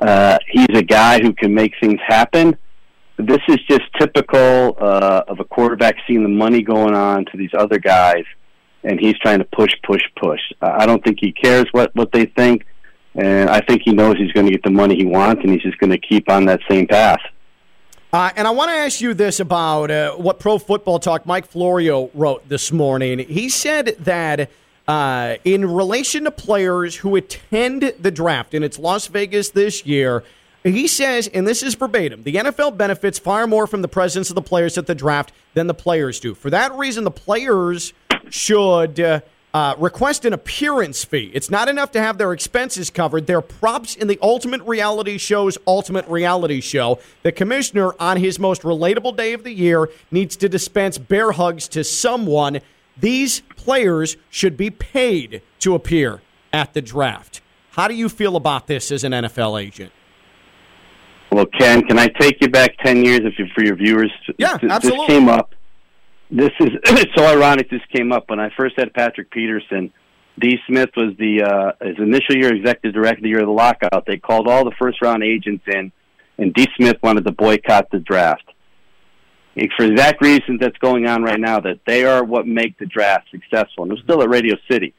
Uh, 0.00 0.38
he's 0.48 0.66
a 0.74 0.82
guy 0.82 1.20
who 1.20 1.32
can 1.32 1.54
make 1.54 1.72
things 1.80 2.00
happen 2.06 2.56
this 3.18 3.40
is 3.48 3.58
just 3.68 3.82
typical 3.98 4.76
uh, 4.78 5.22
of 5.28 5.38
a 5.40 5.44
quarterback 5.44 5.96
seeing 6.06 6.22
the 6.22 6.28
money 6.28 6.62
going 6.62 6.94
on 6.94 7.24
to 7.26 7.36
these 7.36 7.52
other 7.56 7.78
guys, 7.78 8.24
and 8.82 8.98
he's 8.98 9.16
trying 9.18 9.38
to 9.38 9.44
push, 9.44 9.72
push, 9.84 10.02
push. 10.16 10.40
I 10.60 10.84
don't 10.86 11.02
think 11.04 11.18
he 11.20 11.32
cares 11.32 11.66
what 11.72 11.94
what 11.94 12.10
they 12.12 12.26
think, 12.26 12.66
and 13.14 13.48
I 13.48 13.60
think 13.60 13.82
he 13.84 13.92
knows 13.92 14.16
he's 14.16 14.32
going 14.32 14.46
to 14.46 14.52
get 14.52 14.64
the 14.64 14.70
money 14.70 14.96
he 14.96 15.04
wants, 15.04 15.42
and 15.42 15.52
he's 15.52 15.62
just 15.62 15.78
going 15.78 15.90
to 15.90 15.98
keep 15.98 16.28
on 16.28 16.46
that 16.46 16.60
same 16.68 16.86
path. 16.86 17.20
Uh, 18.12 18.30
and 18.36 18.46
I 18.46 18.50
want 18.50 18.70
to 18.70 18.76
ask 18.76 19.00
you 19.00 19.12
this 19.12 19.40
about 19.40 19.90
uh, 19.90 20.12
what 20.12 20.38
Pro 20.38 20.58
Football 20.58 21.00
Talk 21.00 21.26
Mike 21.26 21.46
Florio 21.46 22.10
wrote 22.14 22.48
this 22.48 22.70
morning. 22.70 23.18
He 23.20 23.48
said 23.48 23.96
that 24.00 24.50
uh, 24.86 25.36
in 25.44 25.70
relation 25.70 26.24
to 26.24 26.30
players 26.30 26.96
who 26.96 27.16
attend 27.16 27.94
the 28.00 28.10
draft, 28.10 28.54
and 28.54 28.64
it's 28.64 28.78
Las 28.78 29.06
Vegas 29.06 29.50
this 29.50 29.86
year 29.86 30.22
he 30.64 30.88
says, 30.88 31.28
and 31.28 31.46
this 31.46 31.62
is 31.62 31.74
verbatim 31.74 32.22
the 32.22 32.36
NFL 32.36 32.76
benefits 32.76 33.18
far 33.18 33.46
more 33.46 33.66
from 33.66 33.82
the 33.82 33.88
presence 33.88 34.30
of 34.30 34.34
the 34.34 34.42
players 34.42 34.78
at 34.78 34.86
the 34.86 34.94
draft 34.94 35.32
than 35.52 35.66
the 35.66 35.74
players 35.74 36.18
do. 36.18 36.34
For 36.34 36.50
that 36.50 36.72
reason, 36.74 37.04
the 37.04 37.10
players 37.10 37.92
should. 38.30 38.98
Uh, 38.98 39.20
uh, 39.52 39.72
request 39.78 40.24
an 40.24 40.32
appearance 40.32 41.04
fee. 41.04 41.30
It's 41.32 41.48
not 41.48 41.68
enough 41.68 41.92
to 41.92 42.00
have 42.00 42.18
their 42.18 42.32
expenses 42.32 42.90
covered. 42.90 43.28
They're 43.28 43.40
props 43.40 43.94
in 43.94 44.08
the 44.08 44.18
Ultimate 44.20 44.60
Reality 44.62 45.16
Show's 45.16 45.56
Ultimate 45.64 46.08
Reality 46.08 46.60
Show. 46.60 46.98
The 47.22 47.30
commissioner, 47.30 47.94
on 48.00 48.16
his 48.16 48.40
most 48.40 48.62
relatable 48.62 49.16
day 49.16 49.32
of 49.32 49.44
the 49.44 49.52
year, 49.52 49.90
needs 50.10 50.34
to 50.38 50.48
dispense 50.48 50.98
bear 50.98 51.30
hugs 51.30 51.68
to 51.68 51.84
someone. 51.84 52.62
These 52.96 53.40
players 53.56 54.16
should 54.30 54.56
be 54.56 54.70
paid 54.70 55.42
to 55.60 55.74
appear 55.74 56.22
at 56.52 56.74
the 56.74 56.82
draft. 56.82 57.40
How 57.72 57.88
do 57.88 57.94
you 57.94 58.08
feel 58.08 58.36
about 58.36 58.66
this 58.66 58.92
as 58.92 59.02
an 59.02 59.12
NFL 59.12 59.60
agent? 59.60 59.92
Well, 61.32 61.46
Ken, 61.46 61.82
can 61.82 61.98
I 61.98 62.06
take 62.06 62.36
you 62.40 62.48
back 62.48 62.76
ten 62.84 63.04
years 63.04 63.20
if 63.24 63.38
you, 63.38 63.46
for 63.54 63.64
your 63.64 63.74
viewers? 63.74 64.12
Yeah, 64.38 64.56
absolutely. 64.62 65.06
This 65.06 65.06
came 65.08 65.28
up. 65.28 65.54
This 66.30 66.50
is 66.60 66.68
it's 66.84 67.14
so 67.16 67.26
ironic. 67.26 67.68
This 67.70 67.80
came 67.92 68.12
up 68.12 68.30
when 68.30 68.38
I 68.38 68.50
first 68.56 68.78
had 68.78 68.94
Patrick 68.94 69.30
Peterson. 69.30 69.92
De 70.38 70.58
Smith 70.68 70.90
was 70.96 71.14
the 71.18 71.42
uh, 71.42 71.84
his 71.84 71.96
initial 71.98 72.36
year 72.36 72.54
executive 72.54 72.94
director 72.94 73.22
the 73.22 73.28
year 73.28 73.40
of 73.40 73.46
the 73.46 73.52
lockout. 73.52 74.04
They 74.06 74.16
called 74.16 74.46
all 74.46 74.64
the 74.64 74.74
first 74.78 75.02
round 75.02 75.24
agents 75.24 75.64
in, 75.66 75.90
and 76.38 76.54
De 76.54 76.66
Smith 76.76 76.96
wanted 77.02 77.24
to 77.24 77.32
boycott 77.32 77.90
the 77.90 77.98
draft. 77.98 78.44
For 79.76 79.84
exact 79.84 80.20
reasons 80.20 80.60
that's 80.60 80.76
going 80.78 81.06
on 81.06 81.22
right 81.22 81.38
now, 81.38 81.60
that 81.60 81.80
they 81.86 82.04
are 82.04 82.24
what 82.24 82.46
make 82.46 82.76
the 82.78 82.86
draft 82.86 83.28
successful. 83.30 83.84
And 83.84 83.92
it 83.92 83.94
was 83.94 84.02
still 84.02 84.22
at 84.22 84.28
Radio 84.28 84.56
City, 84.70 84.94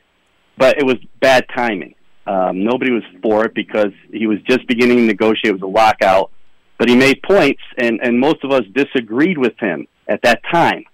but 0.57 0.77
it 0.77 0.85
was 0.85 0.95
bad 1.19 1.45
timing. 1.53 1.95
Um, 2.25 2.63
nobody 2.63 2.91
was 2.91 3.03
for 3.21 3.45
it 3.45 3.53
because 3.53 3.91
he 4.11 4.27
was 4.27 4.39
just 4.49 4.65
beginning 4.67 4.97
to 4.97 5.03
negotiate. 5.03 5.47
It 5.47 5.53
was 5.53 5.61
a 5.61 5.67
lockout, 5.67 6.31
but 6.77 6.89
he 6.89 6.95
made 6.95 7.21
points, 7.21 7.61
and, 7.77 7.99
and 8.01 8.19
most 8.19 8.43
of 8.43 8.51
us 8.51 8.63
disagreed 8.73 9.37
with 9.37 9.57
him 9.59 9.87
at 10.07 10.21
that 10.23 10.41
time. 10.51 10.85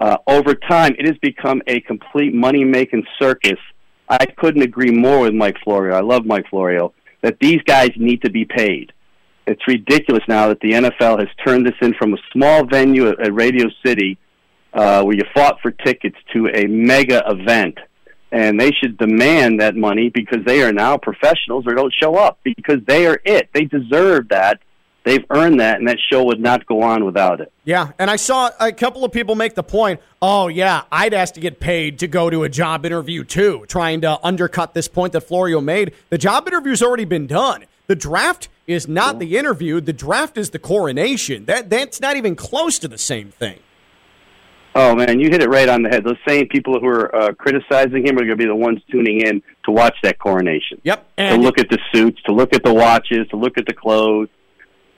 Uh, 0.00 0.16
over 0.26 0.54
time, 0.54 0.94
it 0.98 1.06
has 1.06 1.16
become 1.18 1.62
a 1.68 1.80
complete 1.80 2.34
money 2.34 2.64
making 2.64 3.04
circus. 3.18 3.58
I 4.08 4.26
couldn't 4.26 4.62
agree 4.62 4.90
more 4.90 5.20
with 5.20 5.34
Mike 5.34 5.56
Florio. 5.62 5.94
I 5.94 6.00
love 6.00 6.26
Mike 6.26 6.46
Florio 6.50 6.92
that 7.22 7.38
these 7.40 7.62
guys 7.64 7.90
need 7.96 8.22
to 8.22 8.30
be 8.30 8.44
paid. 8.44 8.92
It's 9.46 9.66
ridiculous 9.66 10.22
now 10.26 10.48
that 10.48 10.60
the 10.60 10.72
NFL 10.72 11.18
has 11.18 11.28
turned 11.46 11.66
this 11.66 11.74
in 11.82 11.94
from 11.94 12.14
a 12.14 12.16
small 12.32 12.64
venue 12.64 13.08
at, 13.08 13.32
Radio 13.32 13.66
City 13.84 14.18
uh, 14.72 15.02
where 15.02 15.14
you 15.14 15.22
fought 15.34 15.60
for 15.60 15.70
tickets 15.70 16.16
to 16.32 16.48
a 16.48 16.66
mega 16.66 17.22
event 17.26 17.78
and 18.32 18.58
they 18.58 18.72
should 18.72 18.98
demand 18.98 19.60
that 19.60 19.76
money 19.76 20.10
because 20.12 20.44
they 20.44 20.62
are 20.62 20.72
now 20.72 20.98
professionals 20.98 21.64
or 21.66 21.74
don't 21.74 21.94
show 22.02 22.16
up 22.16 22.40
because 22.42 22.78
they 22.84 23.06
are 23.06 23.20
it. 23.24 23.48
They 23.52 23.64
deserve 23.64 24.28
that. 24.30 24.60
They've 25.04 25.24
earned 25.30 25.60
that, 25.60 25.78
and 25.78 25.86
that 25.86 25.98
show 26.10 26.24
would 26.24 26.40
not 26.40 26.64
go 26.66 26.82
on 26.82 27.04
without 27.04 27.40
it. 27.40 27.52
Yeah, 27.64 27.92
and 27.98 28.10
I 28.10 28.16
saw 28.16 28.50
a 28.58 28.72
couple 28.72 29.04
of 29.04 29.12
people 29.12 29.34
make 29.34 29.54
the 29.54 29.62
point 29.62 30.00
oh, 30.20 30.48
yeah, 30.48 30.84
I'd 30.90 31.12
ask 31.12 31.34
to 31.34 31.40
get 31.40 31.60
paid 31.60 31.98
to 31.98 32.08
go 32.08 32.30
to 32.30 32.42
a 32.44 32.48
job 32.48 32.86
interview 32.86 33.22
too, 33.22 33.66
trying 33.68 34.00
to 34.00 34.18
undercut 34.24 34.72
this 34.72 34.88
point 34.88 35.12
that 35.12 35.20
Florio 35.20 35.60
made. 35.60 35.92
The 36.08 36.16
job 36.16 36.48
interview's 36.48 36.82
already 36.82 37.04
been 37.04 37.26
done. 37.26 37.66
The 37.86 37.94
draft 37.94 38.48
is 38.66 38.88
not 38.88 39.18
the 39.18 39.36
interview, 39.36 39.80
the 39.80 39.92
draft 39.92 40.38
is 40.38 40.50
the 40.50 40.58
coronation. 40.58 41.44
That 41.44 41.70
That's 41.70 42.00
not 42.00 42.16
even 42.16 42.36
close 42.36 42.78
to 42.80 42.88
the 42.88 42.98
same 42.98 43.30
thing. 43.30 43.60
Oh 44.76 44.94
man, 44.94 45.20
you 45.20 45.30
hit 45.30 45.40
it 45.40 45.48
right 45.48 45.68
on 45.68 45.82
the 45.82 45.88
head. 45.88 46.02
Those 46.04 46.16
same 46.26 46.48
people 46.48 46.80
who 46.80 46.88
are 46.88 47.14
uh, 47.14 47.32
criticizing 47.34 48.04
him 48.06 48.16
are 48.16 48.24
going 48.24 48.30
to 48.30 48.36
be 48.36 48.46
the 48.46 48.56
ones 48.56 48.80
tuning 48.90 49.20
in 49.20 49.40
to 49.66 49.70
watch 49.70 49.96
that 50.02 50.18
coronation. 50.18 50.80
Yep. 50.82 51.06
And 51.16 51.36
to 51.36 51.42
look 51.42 51.58
at 51.58 51.68
the 51.68 51.78
suits, 51.92 52.20
to 52.22 52.32
look 52.32 52.52
at 52.54 52.64
the 52.64 52.74
watches, 52.74 53.28
to 53.28 53.36
look 53.36 53.56
at 53.56 53.66
the 53.66 53.72
clothes, 53.72 54.28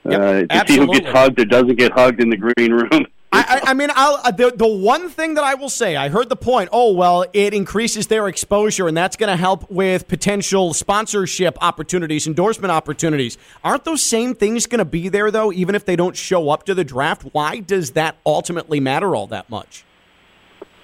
yep, 0.03 0.19
uh, 0.19 0.33
to 0.33 0.47
absolutely. 0.49 0.73
see 0.73 0.79
who 0.79 0.99
gets 0.99 1.15
hugged 1.15 1.39
or 1.39 1.45
doesn't 1.45 1.75
get 1.75 1.91
hugged 1.91 2.21
in 2.21 2.31
the 2.31 2.37
green 2.37 2.71
room. 2.71 3.05
I, 3.29 3.61
I, 3.67 3.73
mean, 3.73 3.89
I'll, 3.93 4.19
uh, 4.23 4.31
the 4.31 4.51
the 4.55 4.67
one 4.67 5.09
thing 5.09 5.33
that 5.33 5.43
I 5.43 5.55
will 5.55 5.69
say, 5.69 5.95
I 5.95 6.09
heard 6.09 6.29
the 6.29 6.35
point. 6.35 6.69
Oh 6.71 6.93
well, 6.93 7.25
it 7.33 7.53
increases 7.53 8.07
their 8.07 8.27
exposure, 8.27 8.87
and 8.87 8.95
that's 8.95 9.17
going 9.17 9.29
to 9.29 9.35
help 9.35 9.69
with 9.69 10.07
potential 10.07 10.73
sponsorship 10.73 11.57
opportunities, 11.61 12.25
endorsement 12.25 12.71
opportunities. 12.71 13.37
Aren't 13.63 13.83
those 13.83 14.01
same 14.01 14.33
things 14.33 14.65
going 14.65 14.79
to 14.79 14.85
be 14.85 15.09
there 15.09 15.29
though, 15.29 15.51
even 15.51 15.75
if 15.75 15.85
they 15.85 15.95
don't 15.95 16.15
show 16.15 16.49
up 16.49 16.63
to 16.65 16.73
the 16.73 16.85
draft? 16.85 17.23
Why 17.33 17.59
does 17.59 17.91
that 17.91 18.17
ultimately 18.25 18.79
matter 18.79 19.15
all 19.15 19.27
that 19.27 19.49
much? 19.49 19.83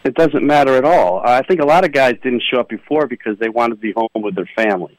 it 0.04 0.16
doesn't 0.16 0.46
matter 0.46 0.76
at 0.76 0.86
all. 0.86 1.22
I 1.24 1.42
think 1.44 1.62
a 1.62 1.66
lot 1.66 1.86
of 1.86 1.92
guys 1.92 2.16
didn't 2.24 2.44
show 2.52 2.60
up 2.60 2.70
before 2.70 3.08
because 3.08 3.38
they 3.40 3.50
wanted 3.50 3.76
to 3.76 3.82
be 3.82 3.94
home 3.94 4.10
with 4.22 4.36
their 4.36 4.50
family. 4.56 4.98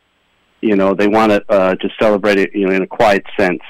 You 0.60 0.76
know, 0.76 0.94
they 0.94 1.08
want 1.08 1.30
to 1.30 1.44
uh, 1.48 1.74
to 1.74 1.88
celebrate 2.00 2.38
it, 2.38 2.54
you 2.54 2.66
know, 2.66 2.72
in 2.72 2.82
a 2.82 2.86
quiet 2.86 3.24
sense. 3.38 3.60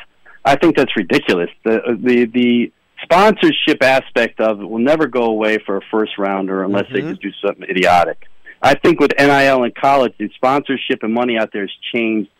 I 0.44 0.56
think 0.56 0.76
that's 0.76 0.94
ridiculous. 0.96 1.50
The 1.64 1.98
the 2.00 2.26
the 2.26 2.72
sponsorship 3.04 3.82
aspect 3.82 4.40
of 4.40 4.60
it 4.60 4.64
will 4.64 4.78
never 4.78 5.06
go 5.06 5.24
away 5.24 5.58
for 5.64 5.76
a 5.76 5.80
first 5.90 6.12
rounder 6.18 6.64
unless 6.64 6.84
they 6.92 7.00
just 7.00 7.22
do 7.22 7.30
something 7.44 7.68
idiotic. 7.68 8.26
I 8.60 8.74
think 8.74 8.98
with 8.98 9.12
NIL 9.18 9.64
in 9.64 9.72
college, 9.78 10.14
the 10.18 10.30
sponsorship 10.36 11.02
and 11.02 11.12
money 11.12 11.38
out 11.38 11.50
there 11.52 11.62
has 11.62 11.70
changed 11.92 12.30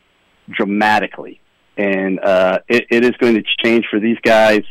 dramatically, 0.50 1.40
and 1.76 2.18
uh, 2.20 2.60
it, 2.68 2.86
it 2.90 3.04
is 3.04 3.12
going 3.20 3.34
to 3.34 3.42
change 3.62 3.84
for 3.90 4.00
these 4.00 4.18
guys. 4.22 4.62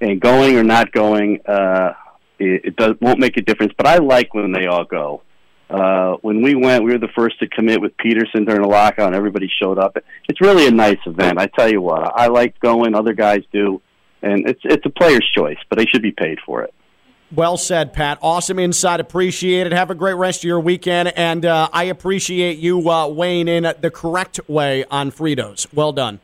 And 0.00 0.20
going 0.20 0.56
or 0.56 0.64
not 0.64 0.90
going, 0.90 1.40
uh, 1.46 1.92
it, 2.40 2.64
it 2.64 2.76
does, 2.76 2.96
won't 3.00 3.20
make 3.20 3.36
a 3.36 3.40
difference. 3.40 3.72
But 3.76 3.86
I 3.86 3.98
like 3.98 4.34
when 4.34 4.50
they 4.50 4.66
all 4.66 4.84
go. 4.84 5.22
Uh, 5.70 6.16
when 6.22 6.42
we 6.42 6.54
went, 6.54 6.84
we 6.84 6.92
were 6.92 6.98
the 6.98 7.08
first 7.16 7.38
to 7.38 7.48
commit 7.48 7.80
with 7.80 7.96
Peterson 7.96 8.44
during 8.44 8.62
the 8.62 8.68
lockout, 8.68 9.06
and 9.06 9.16
everybody 9.16 9.50
showed 9.60 9.78
up. 9.78 9.96
It's 10.28 10.40
really 10.40 10.66
a 10.66 10.70
nice 10.70 10.98
event. 11.06 11.38
I 11.38 11.46
tell 11.46 11.70
you 11.70 11.80
what, 11.80 12.12
I 12.14 12.26
like 12.26 12.60
going. 12.60 12.94
Other 12.94 13.14
guys 13.14 13.40
do, 13.52 13.80
and 14.22 14.48
it's 14.48 14.60
it's 14.64 14.86
a 14.86 14.90
player's 14.90 15.28
choice, 15.34 15.58
but 15.68 15.78
they 15.78 15.86
should 15.86 16.02
be 16.02 16.12
paid 16.12 16.38
for 16.44 16.62
it. 16.62 16.72
Well 17.34 17.56
said, 17.56 17.94
Pat. 17.94 18.18
Awesome 18.20 18.58
insight. 18.58 19.00
Appreciate 19.00 19.66
it. 19.66 19.72
Have 19.72 19.90
a 19.90 19.94
great 19.94 20.14
rest 20.14 20.40
of 20.40 20.44
your 20.44 20.60
weekend, 20.60 21.16
and 21.16 21.46
uh, 21.46 21.68
I 21.72 21.84
appreciate 21.84 22.58
you 22.58 22.90
uh, 22.90 23.08
weighing 23.08 23.48
in 23.48 23.72
the 23.80 23.90
correct 23.90 24.40
way 24.48 24.84
on 24.90 25.10
Fritos. 25.10 25.66
Well 25.72 25.92
done. 25.92 26.20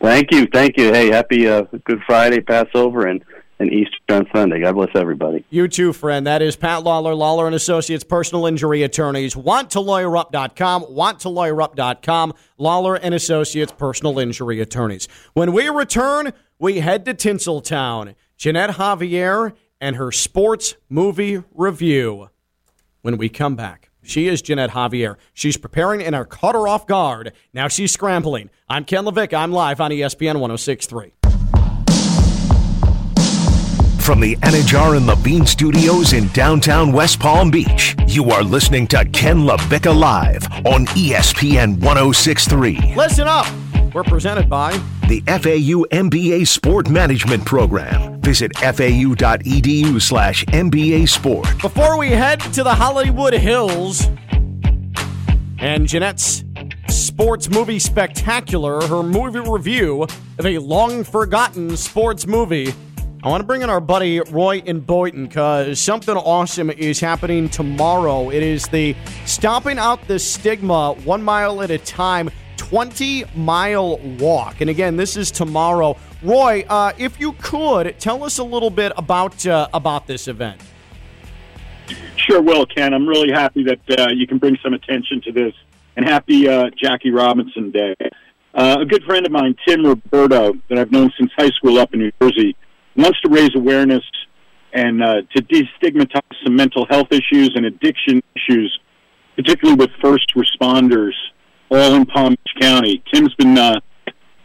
Thank 0.00 0.32
you, 0.32 0.48
thank 0.52 0.76
you. 0.76 0.92
Hey, 0.92 1.12
happy 1.12 1.46
uh, 1.46 1.62
Good 1.84 2.00
Friday, 2.06 2.40
Passover, 2.40 3.06
and 3.06 3.24
and 3.58 3.72
Easter 3.72 3.96
on 4.10 4.26
Sunday. 4.34 4.60
God 4.60 4.74
bless 4.74 4.90
everybody. 4.94 5.44
You 5.50 5.68
too, 5.68 5.92
friend. 5.92 6.26
That 6.26 6.42
is 6.42 6.56
Pat 6.56 6.82
Lawlor, 6.82 7.14
Lawlor 7.16 7.46
and 7.46 7.54
Associates 7.54 8.04
Personal 8.04 8.46
Injury 8.46 8.82
Attorneys. 8.82 9.34
WantToLawyerUp.com, 9.34 10.84
WantToLawyerUp.com, 10.84 12.34
Lawlor 12.58 12.98
and 13.02 13.14
Associates 13.14 13.72
Personal 13.72 14.18
Injury 14.18 14.60
Attorneys. 14.60 15.08
When 15.32 15.52
we 15.52 15.68
return, 15.68 16.32
we 16.58 16.80
head 16.80 17.04
to 17.04 17.14
Tinseltown. 17.14 18.14
Ginette 18.38 18.70
Javier 18.70 19.54
and 19.80 19.96
her 19.96 20.12
sports 20.12 20.76
movie 20.88 21.42
review. 21.52 22.30
When 23.02 23.16
we 23.16 23.28
come 23.28 23.56
back, 23.56 23.90
she 24.02 24.28
is 24.28 24.42
Ginette 24.42 24.70
Javier. 24.70 25.16
She's 25.32 25.56
preparing 25.56 26.02
and 26.02 26.14
are 26.14 26.24
caught 26.24 26.54
her 26.54 26.68
off 26.68 26.86
guard. 26.86 27.32
Now 27.52 27.68
she's 27.68 27.92
scrambling. 27.92 28.50
I'm 28.68 28.84
Ken 28.84 29.04
LaVicka. 29.04 29.34
I'm 29.34 29.52
live 29.52 29.80
on 29.80 29.90
ESPN 29.90 30.40
1063. 30.40 31.12
From 34.00 34.20
the 34.20 34.36
Anidjar 34.36 34.96
and 34.96 35.06
Levine 35.06 35.46
Studios 35.46 36.12
in 36.12 36.28
downtown 36.28 36.92
West 36.92 37.18
Palm 37.18 37.50
Beach, 37.50 37.96
you 38.06 38.30
are 38.30 38.44
listening 38.44 38.86
to 38.88 39.04
Ken 39.06 39.38
LaVicka 39.38 39.98
Live 39.98 40.44
on 40.64 40.86
ESPN 40.94 41.80
1063. 41.80 42.94
Listen 42.94 43.26
up. 43.26 43.46
We're 43.96 44.04
presented 44.04 44.50
by 44.50 44.72
The 45.08 45.22
FAU 45.26 45.86
MBA 45.90 46.46
Sport 46.46 46.90
Management 46.90 47.46
Program. 47.46 48.20
Visit 48.20 48.54
fau.edu 48.58 50.02
slash 50.02 50.44
MBA 50.44 51.08
Sport. 51.08 51.46
Before 51.62 51.98
we 51.98 52.10
head 52.10 52.40
to 52.52 52.62
the 52.62 52.74
Hollywood 52.74 53.32
Hills 53.32 54.04
and 55.58 55.86
Ginette's 55.86 56.44
sports 56.94 57.48
movie 57.48 57.78
spectacular, 57.78 58.86
her 58.86 59.02
movie 59.02 59.40
review 59.40 60.02
of 60.02 60.44
a 60.44 60.58
long 60.58 61.02
forgotten 61.02 61.74
sports 61.74 62.26
movie, 62.26 62.74
I 63.22 63.30
want 63.30 63.40
to 63.40 63.46
bring 63.46 63.62
in 63.62 63.70
our 63.70 63.80
buddy 63.80 64.20
Roy 64.20 64.58
in 64.58 64.80
Boynton 64.80 65.26
because 65.26 65.80
something 65.80 66.14
awesome 66.18 66.68
is 66.68 67.00
happening 67.00 67.48
tomorrow. 67.48 68.28
It 68.28 68.42
is 68.42 68.68
the 68.68 68.94
Stomping 69.24 69.78
Out 69.78 70.06
the 70.06 70.18
Stigma 70.18 70.92
One 71.06 71.22
Mile 71.22 71.62
at 71.62 71.70
a 71.70 71.78
Time 71.78 72.30
20 72.70 73.24
mile 73.36 73.98
walk. 74.18 74.60
And 74.60 74.68
again, 74.68 74.96
this 74.96 75.16
is 75.16 75.30
tomorrow. 75.30 75.96
Roy, 76.22 76.64
uh, 76.68 76.92
if 76.98 77.20
you 77.20 77.32
could, 77.34 77.98
tell 78.00 78.24
us 78.24 78.38
a 78.38 78.44
little 78.44 78.70
bit 78.70 78.90
about, 78.96 79.46
uh, 79.46 79.68
about 79.72 80.08
this 80.08 80.26
event. 80.26 80.60
Sure 82.16 82.42
will, 82.42 82.66
Ken. 82.66 82.92
I'm 82.92 83.06
really 83.06 83.30
happy 83.30 83.62
that 83.64 84.00
uh, 84.00 84.08
you 84.10 84.26
can 84.26 84.38
bring 84.38 84.58
some 84.64 84.74
attention 84.74 85.20
to 85.22 85.32
this, 85.32 85.54
and 85.96 86.04
happy 86.04 86.48
uh, 86.48 86.70
Jackie 86.76 87.12
Robinson 87.12 87.70
Day. 87.70 87.94
Uh, 88.52 88.78
a 88.80 88.84
good 88.84 89.04
friend 89.04 89.24
of 89.24 89.30
mine, 89.30 89.54
Tim 89.66 89.86
Roberto, 89.86 90.54
that 90.68 90.78
I've 90.78 90.90
known 90.90 91.12
since 91.16 91.30
high 91.36 91.50
school 91.50 91.78
up 91.78 91.94
in 91.94 92.00
New 92.00 92.12
Jersey, 92.20 92.56
wants 92.96 93.20
to 93.20 93.28
raise 93.28 93.54
awareness 93.54 94.02
and 94.72 95.04
uh, 95.04 95.22
to 95.36 95.42
destigmatize 95.42 96.20
some 96.42 96.56
mental 96.56 96.84
health 96.86 97.08
issues 97.12 97.52
and 97.54 97.64
addiction 97.64 98.22
issues, 98.34 98.76
particularly 99.36 99.76
with 99.76 99.90
first 100.02 100.34
responders, 100.34 101.12
all 101.70 101.94
in 101.94 102.06
Palm 102.06 102.30
Beach 102.30 102.60
County. 102.60 103.02
Tim's 103.12 103.34
been 103.34 103.58
uh, 103.58 103.80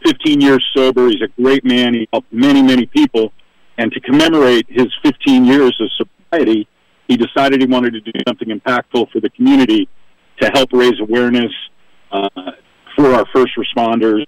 15 0.04 0.40
years 0.40 0.64
sober. 0.74 1.08
He's 1.08 1.22
a 1.22 1.40
great 1.40 1.64
man. 1.64 1.94
He 1.94 2.08
helped 2.12 2.32
many, 2.32 2.62
many 2.62 2.86
people. 2.86 3.32
And 3.78 3.92
to 3.92 4.00
commemorate 4.00 4.66
his 4.68 4.88
15 5.02 5.44
years 5.44 5.76
of 5.80 5.88
sobriety, 5.96 6.68
he 7.08 7.16
decided 7.16 7.60
he 7.60 7.66
wanted 7.66 7.92
to 7.92 8.00
do 8.00 8.12
something 8.26 8.48
impactful 8.48 9.10
for 9.10 9.20
the 9.20 9.30
community 9.30 9.88
to 10.40 10.50
help 10.54 10.70
raise 10.72 10.98
awareness 11.00 11.52
uh, 12.10 12.28
for 12.96 13.14
our 13.14 13.24
first 13.32 13.52
responders 13.56 14.24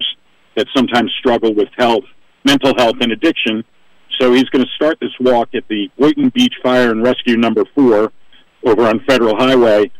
that 0.56 0.66
sometimes 0.74 1.12
struggle 1.18 1.54
with 1.54 1.68
health, 1.76 2.04
mental 2.44 2.72
health, 2.76 2.96
and 3.00 3.12
addiction. 3.12 3.64
So 4.20 4.32
he's 4.32 4.44
going 4.44 4.64
to 4.64 4.70
start 4.76 4.98
this 5.00 5.10
walk 5.20 5.48
at 5.54 5.64
the 5.68 5.88
Boynton 5.98 6.28
Beach 6.28 6.54
Fire 6.62 6.92
and 6.92 7.02
Rescue 7.02 7.36
Number 7.36 7.64
Four 7.74 8.12
over 8.64 8.86
on 8.86 9.00
Federal 9.06 9.36
Highway, 9.36 9.90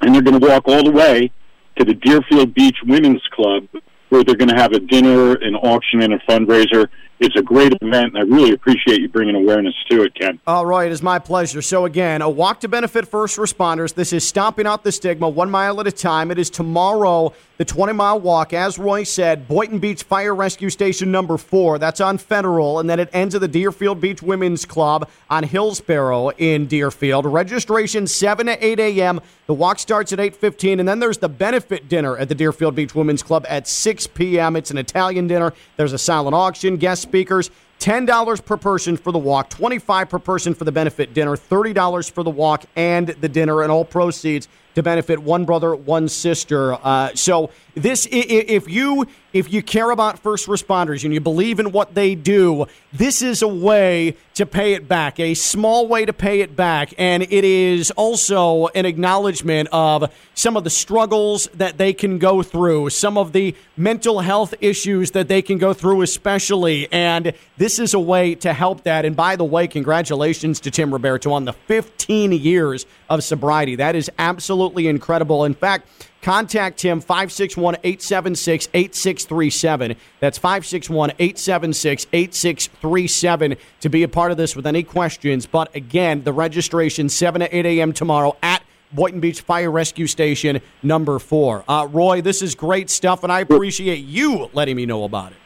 and 0.00 0.14
they're 0.14 0.22
going 0.22 0.38
to 0.38 0.46
walk 0.46 0.64
all 0.66 0.82
the 0.82 0.90
way 0.90 1.30
to 1.76 1.84
the 1.84 1.94
Deerfield 1.94 2.54
Beach 2.54 2.76
Women's 2.86 3.22
Club, 3.32 3.64
where 4.08 4.24
they're 4.24 4.36
going 4.36 4.48
to 4.48 4.56
have 4.56 4.72
a 4.72 4.80
dinner, 4.80 5.34
an 5.34 5.54
auction, 5.54 6.02
and 6.02 6.12
a 6.14 6.18
fundraiser. 6.20 6.88
It's 7.18 7.34
a 7.36 7.42
great 7.42 7.72
event, 7.80 8.14
and 8.14 8.18
I 8.18 8.20
really 8.20 8.52
appreciate 8.52 9.00
you 9.00 9.08
bringing 9.08 9.34
awareness 9.34 9.74
to 9.90 10.02
it, 10.02 10.14
Ken. 10.14 10.38
All 10.46 10.66
right, 10.66 10.86
it 10.86 10.92
is 10.92 11.02
my 11.02 11.18
pleasure. 11.18 11.62
So, 11.62 11.86
again, 11.86 12.20
a 12.20 12.28
walk 12.28 12.60
to 12.60 12.68
benefit 12.68 13.08
first 13.08 13.38
responders. 13.38 13.94
This 13.94 14.12
is 14.12 14.26
Stomping 14.26 14.66
Out 14.66 14.84
the 14.84 14.92
Stigma, 14.92 15.28
one 15.28 15.50
mile 15.50 15.80
at 15.80 15.86
a 15.86 15.92
time. 15.92 16.30
It 16.30 16.38
is 16.38 16.50
tomorrow, 16.50 17.32
the 17.58 17.64
20 17.64 17.92
mile 17.92 18.20
walk. 18.20 18.52
As 18.52 18.78
Roy 18.78 19.02
said, 19.04 19.48
Boynton 19.48 19.78
Beach 19.78 20.02
Fire 20.02 20.34
Rescue 20.34 20.70
Station 20.70 21.10
number 21.10 21.36
four. 21.36 21.78
That's 21.78 22.00
on 22.00 22.18
Federal. 22.18 22.78
And 22.78 22.88
then 22.88 23.00
it 23.00 23.08
ends 23.12 23.34
at 23.34 23.40
the 23.40 23.48
Deerfield 23.48 24.00
Beach 24.00 24.22
Women's 24.22 24.64
Club 24.64 25.08
on 25.30 25.42
Hillsborough 25.42 26.30
in 26.30 26.66
Deerfield. 26.66 27.26
Registration 27.26 28.06
7 28.06 28.46
to 28.46 28.64
8 28.64 28.80
a.m. 28.80 29.20
The 29.46 29.54
walk 29.54 29.78
starts 29.78 30.12
at 30.12 30.18
8.15. 30.18 30.80
And 30.80 30.88
then 30.88 30.98
there's 30.98 31.18
the 31.18 31.28
benefit 31.28 31.88
dinner 31.88 32.16
at 32.16 32.28
the 32.28 32.34
Deerfield 32.34 32.74
Beach 32.74 32.94
Women's 32.94 33.22
Club 33.22 33.46
at 33.48 33.66
6 33.66 34.06
p.m. 34.08 34.56
It's 34.56 34.70
an 34.70 34.78
Italian 34.78 35.26
dinner. 35.26 35.52
There's 35.76 35.92
a 35.92 35.98
silent 35.98 36.34
auction, 36.34 36.76
guest 36.76 37.02
speakers. 37.02 37.50
$10 37.78 38.44
per 38.44 38.56
person 38.56 38.96
for 38.96 39.12
the 39.12 39.18
walk, 39.18 39.50
25 39.50 40.08
per 40.08 40.18
person 40.18 40.54
for 40.54 40.64
the 40.64 40.72
benefit 40.72 41.12
dinner, 41.12 41.36
$30 41.36 42.10
for 42.10 42.24
the 42.24 42.30
walk 42.30 42.64
and 42.74 43.08
the 43.08 43.28
dinner, 43.28 43.62
and 43.62 43.70
all 43.70 43.84
proceeds 43.84 44.48
to 44.76 44.82
benefit 44.82 45.18
one 45.18 45.46
brother, 45.46 45.74
one 45.74 46.06
sister. 46.06 46.74
Uh, 46.74 47.10
so 47.14 47.50
this, 47.74 48.06
if 48.10 48.68
you 48.68 49.06
if 49.32 49.52
you 49.52 49.62
care 49.62 49.90
about 49.90 50.18
first 50.18 50.46
responders 50.46 51.04
and 51.04 51.12
you 51.12 51.20
believe 51.20 51.60
in 51.60 51.70
what 51.70 51.94
they 51.94 52.14
do, 52.14 52.64
this 52.90 53.20
is 53.20 53.42
a 53.42 53.48
way 53.48 54.16
to 54.32 54.46
pay 54.46 54.72
it 54.72 54.88
back, 54.88 55.20
a 55.20 55.34
small 55.34 55.86
way 55.86 56.06
to 56.06 56.12
pay 56.14 56.40
it 56.40 56.56
back, 56.56 56.94
and 56.96 57.22
it 57.22 57.44
is 57.44 57.90
also 57.92 58.68
an 58.68 58.86
acknowledgement 58.86 59.68
of 59.72 60.10
some 60.34 60.56
of 60.56 60.64
the 60.64 60.70
struggles 60.70 61.48
that 61.52 61.76
they 61.76 61.92
can 61.92 62.18
go 62.18 62.42
through, 62.42 62.88
some 62.88 63.18
of 63.18 63.32
the 63.32 63.54
mental 63.76 64.20
health 64.20 64.54
issues 64.62 65.10
that 65.10 65.28
they 65.28 65.42
can 65.42 65.58
go 65.58 65.74
through, 65.74 66.00
especially, 66.00 66.90
and 66.90 67.34
this 67.58 67.78
is 67.78 67.92
a 67.92 68.00
way 68.00 68.34
to 68.34 68.54
help 68.54 68.84
that. 68.84 69.04
And 69.04 69.14
by 69.14 69.36
the 69.36 69.44
way, 69.44 69.68
congratulations 69.68 70.60
to 70.60 70.70
Tim 70.70 70.90
Roberto 70.90 71.32
on 71.32 71.44
the 71.44 71.52
15 71.52 72.32
years 72.32 72.86
of 73.10 73.22
sobriety. 73.22 73.76
That 73.76 73.94
is 73.94 74.10
absolutely 74.18 74.65
incredible. 74.74 75.44
In 75.44 75.54
fact, 75.54 75.88
contact 76.22 76.82
him 76.82 77.00
561 77.00 77.76
876 77.84 78.68
8637. 78.74 79.96
That's 80.20 80.38
561 80.38 81.10
876 81.18 82.06
8637 82.12 83.56
to 83.80 83.88
be 83.88 84.02
a 84.02 84.08
part 84.08 84.30
of 84.30 84.36
this 84.36 84.56
with 84.56 84.66
any 84.66 84.82
questions. 84.82 85.46
But 85.46 85.74
again, 85.74 86.24
the 86.24 86.32
registration 86.32 87.08
7 87.08 87.40
to 87.40 87.56
8 87.56 87.66
a.m. 87.66 87.92
tomorrow 87.92 88.36
at 88.42 88.62
Boynton 88.92 89.20
Beach 89.20 89.40
Fire 89.40 89.70
Rescue 89.70 90.06
Station 90.06 90.60
number 90.82 91.18
four. 91.18 91.64
Uh, 91.68 91.86
Roy, 91.90 92.20
this 92.20 92.42
is 92.42 92.54
great 92.54 92.90
stuff, 92.90 93.22
and 93.22 93.32
I 93.32 93.40
appreciate 93.40 94.04
you 94.04 94.50
letting 94.52 94.76
me 94.76 94.86
know 94.86 95.04
about 95.04 95.32
it. 95.32 95.38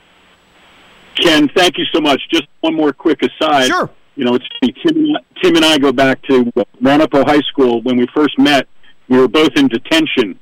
Ken, 1.17 1.49
thank 1.55 1.77
you 1.77 1.85
so 1.93 2.01
much. 2.01 2.21
Just 2.33 2.47
one 2.61 2.75
more 2.75 2.93
quick 2.93 3.21
aside. 3.23 3.67
Sure. 3.67 3.91
You 4.17 4.25
know, 4.25 4.35
it's 4.35 4.47
Tim, 4.83 5.17
Tim 5.43 5.57
and 5.57 5.65
I 5.65 5.79
go 5.79 5.93
back 5.93 6.23
to 6.23 6.53
Ramapo 6.81 7.25
High 7.25 7.41
School. 7.41 7.81
When 7.83 7.97
we 7.97 8.07
first 8.15 8.39
met, 8.39 8.69
we 9.11 9.19
were 9.19 9.29
both 9.29 9.51
in 9.57 9.69
detention. 9.69 10.39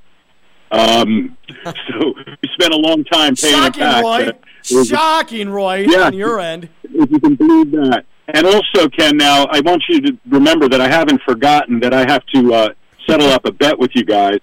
Um, 0.71 1.37
so 1.65 2.15
we 2.43 2.49
spent 2.53 2.73
a 2.73 2.77
long 2.77 3.03
time 3.05 3.35
paying 3.35 3.55
Shocking, 3.55 3.83
it 3.83 3.87
back. 3.87 4.05
Roy. 4.05 4.31
Was- 4.71 4.89
Shocking, 4.89 5.49
Roy, 5.49 5.87
Yeah. 5.89 6.03
on 6.07 6.13
your 6.13 6.39
end. 6.39 6.69
if 6.85 7.11
you 7.11 7.19
can 7.19 7.35
believe 7.35 7.71
that. 7.73 8.05
And 8.35 8.47
also, 8.47 8.89
Ken, 8.91 9.17
now 9.17 9.47
I 9.51 9.61
want 9.61 9.83
you 9.89 10.01
to 10.03 10.19
remember 10.29 10.69
that 10.69 10.81
I 10.83 10.89
haven't 10.89 11.23
forgotten 11.27 11.81
that 11.81 11.95
I 11.95 12.01
have 12.01 12.23
to 12.35 12.53
uh, 12.55 12.69
settle 13.09 13.29
up 13.29 13.47
a 13.47 13.53
bet 13.53 13.79
with 13.79 13.91
you 13.95 14.05
guys. 14.05 14.39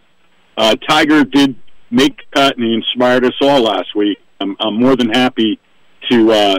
Uh, 0.57 0.75
Tiger 0.89 1.23
did 1.23 1.55
make 1.91 2.17
the 2.17 2.23
cut, 2.33 2.57
and 2.57 2.65
he 2.65 2.73
inspired 2.73 3.23
us 3.23 3.33
all 3.41 3.61
last 3.61 3.95
week. 3.95 4.17
I'm, 4.41 4.55
I'm 4.59 4.79
more 4.81 4.95
than 4.95 5.09
happy 5.11 5.59
to, 6.09 6.31
uh, 6.31 6.55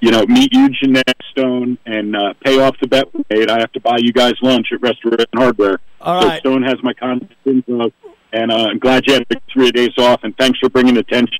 you 0.00 0.10
know, 0.10 0.24
meet 0.26 0.52
you, 0.52 0.68
Ginette 0.68 1.22
Stone, 1.30 1.78
and 1.86 2.16
uh, 2.16 2.34
pay 2.44 2.58
off 2.60 2.76
the 2.80 2.88
bet 2.88 3.12
we 3.14 3.22
made. 3.30 3.50
I 3.50 3.60
have 3.60 3.72
to 3.72 3.80
buy 3.80 3.98
you 3.98 4.12
guys 4.12 4.34
lunch 4.42 4.68
at 4.72 4.80
Restoration 4.80 5.26
Hardware. 5.34 5.78
All 6.00 6.22
so 6.22 6.28
right. 6.28 6.40
Stone 6.40 6.62
has 6.62 6.76
my 6.82 6.94
contact 6.94 7.34
info, 7.44 7.92
and 8.32 8.50
uh, 8.50 8.68
I'm 8.70 8.78
glad 8.78 9.04
you 9.06 9.14
had 9.14 9.26
three 9.52 9.70
days 9.70 9.92
off. 9.98 10.20
And 10.22 10.36
thanks 10.36 10.58
for 10.58 10.68
bringing 10.68 10.96
attention 10.96 11.38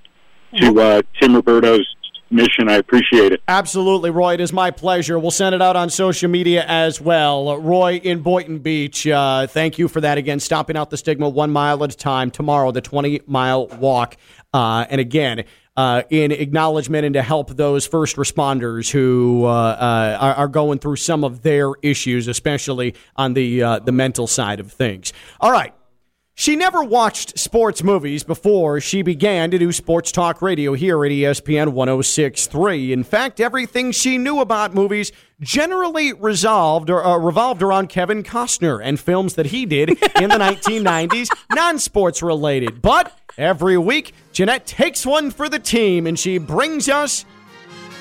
to 0.57 0.81
uh, 0.81 1.03
Tim 1.21 1.35
Roberto's 1.35 1.87
mission. 2.31 2.69
I 2.69 2.75
appreciate 2.75 3.33
it. 3.33 3.43
Absolutely, 3.49 4.11
Roy. 4.11 4.35
It 4.35 4.41
is 4.41 4.53
my 4.53 4.71
pleasure. 4.71 5.19
We'll 5.19 5.31
send 5.31 5.55
it 5.55 5.63
out 5.63 5.77
on 5.77 5.91
social 5.91 6.31
media 6.31 6.65
as 6.67 7.01
well. 7.01 7.59
Roy 7.59 7.97
in 7.97 8.21
Boynton 8.21 8.59
Beach, 8.59 9.07
uh, 9.07 9.47
thank 9.47 9.79
you 9.79 9.89
for 9.89 10.01
that 10.01 10.19
again. 10.19 10.41
Stomping 10.41 10.77
out 10.77 10.91
the 10.91 10.97
stigma 10.97 11.29
one 11.29 11.51
mile 11.51 11.83
at 11.85 11.93
a 11.93 11.97
time. 11.97 12.31
Tomorrow, 12.31 12.73
the 12.73 12.81
20 12.81 13.23
mile 13.27 13.67
walk. 13.67 14.17
Uh, 14.53 14.85
and 14.91 15.01
again, 15.01 15.45
uh, 15.77 16.03
in 16.11 16.33
acknowledgement 16.33 17.05
and 17.05 17.15
to 17.15 17.23
help 17.23 17.51
those 17.57 17.87
first 17.87 18.17
responders 18.17 18.91
who 18.91 19.45
uh, 19.45 19.49
uh, 19.49 20.19
are, 20.21 20.35
are 20.35 20.49
going 20.49 20.79
through 20.79 20.97
some 20.97 21.25
of 21.25 21.43
their 21.43 21.73
issues, 21.83 22.29
especially 22.29 22.95
on 23.17 23.35
the 23.35 23.63
uh, 23.63 23.79
the 23.79 23.93
mental 23.93 24.27
side 24.27 24.61
of 24.61 24.73
things. 24.73 25.13
All 25.41 25.53
right. 25.53 25.73
She 26.41 26.57
never 26.57 26.83
watched 26.83 27.39
sports 27.39 27.83
movies 27.83 28.25
before 28.25 28.81
she 28.81 29.03
began 29.03 29.51
to 29.51 29.59
do 29.59 29.73
sports 29.73 30.11
talk 30.11 30.41
radio 30.41 30.73
here 30.73 31.05
at 31.05 31.11
ESPN 31.11 31.75
1063. 31.75 32.95
In 32.95 33.05
fact, 33.05 33.41
everything 33.41 33.93
she 33.93 34.17
knew 34.17 34.41
about 34.41 34.73
movies 34.73 35.13
generally 35.43 36.15
resolved 36.15 36.89
or 36.89 37.05
uh, 37.05 37.19
revolved 37.19 37.63
around 37.63 37.91
Kevin 37.91 38.23
Costner 38.23 38.81
and 38.83 38.99
films 38.99 39.35
that 39.35 39.45
he 39.45 39.67
did 39.67 39.91
in 39.91 40.31
the 40.31 40.39
1990s, 40.39 41.29
non-sports 41.53 42.23
related. 42.23 42.81
But 42.81 43.13
every 43.37 43.77
week, 43.77 44.15
Ginette 44.33 44.65
takes 44.65 45.05
one 45.05 45.31
for 45.31 45.47
the 45.47 45.59
team 45.59 46.07
and 46.07 46.19
she 46.19 46.39
brings 46.39 46.89
us 46.89 47.27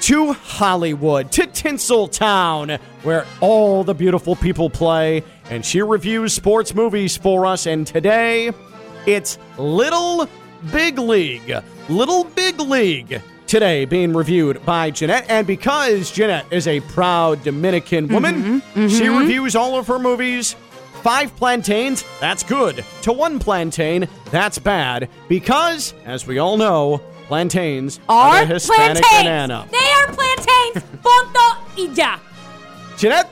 to 0.02 0.34
Hollywood, 0.34 1.32
to 1.34 1.44
Tinseltown, 1.44 2.80
where 3.04 3.26
all 3.42 3.84
the 3.84 3.94
beautiful 3.94 4.36
people 4.36 4.70
play, 4.70 5.24
and 5.50 5.66
she 5.66 5.82
reviews 5.82 6.34
sports 6.34 6.74
movies 6.74 7.18
for 7.18 7.46
us. 7.46 7.66
And 7.66 7.86
today, 7.86 8.52
it's 9.06 9.38
Little 9.58 10.28
Big 10.72 10.98
League. 11.00 11.54
Little 11.90 12.24
Big 12.24 12.60
League. 12.60 13.22
Today, 13.48 13.86
being 13.86 14.14
reviewed 14.14 14.64
by 14.64 14.92
Ginette. 14.92 15.26
And 15.28 15.48
because 15.48 16.12
Ginette 16.12 16.52
is 16.54 16.68
a 16.68 16.82
proud 16.82 17.44
Dominican 17.44 18.06
mm-hmm, 18.06 18.14
woman, 18.14 18.62
she 18.90 19.06
mm-hmm. 19.06 19.18
reviews 19.18 19.56
all 19.56 19.76
of 19.76 19.88
her 19.88 19.98
movies. 19.98 20.56
Five 21.02 21.36
plantains, 21.36 22.04
that's 22.20 22.44
good. 22.44 22.84
To 23.04 23.14
one 23.14 23.40
plantain, 23.40 24.08
that's 24.32 24.60
bad. 24.60 25.10
Because, 25.30 25.94
as 26.06 26.28
we 26.28 26.38
all 26.38 26.58
know, 26.58 27.02
plantains 27.30 28.00
are, 28.10 28.38
Are 28.42 28.46
the 28.46 28.56
Hispanic 28.56 29.04
plantains. 29.04 29.24
banana. 29.24 29.68
They 29.72 29.78
are 29.78 30.08
plantains. 30.14 30.84
Punto 31.04 31.46
y 31.78 31.94
ya. 31.94 32.18
Ginette, 32.98 33.30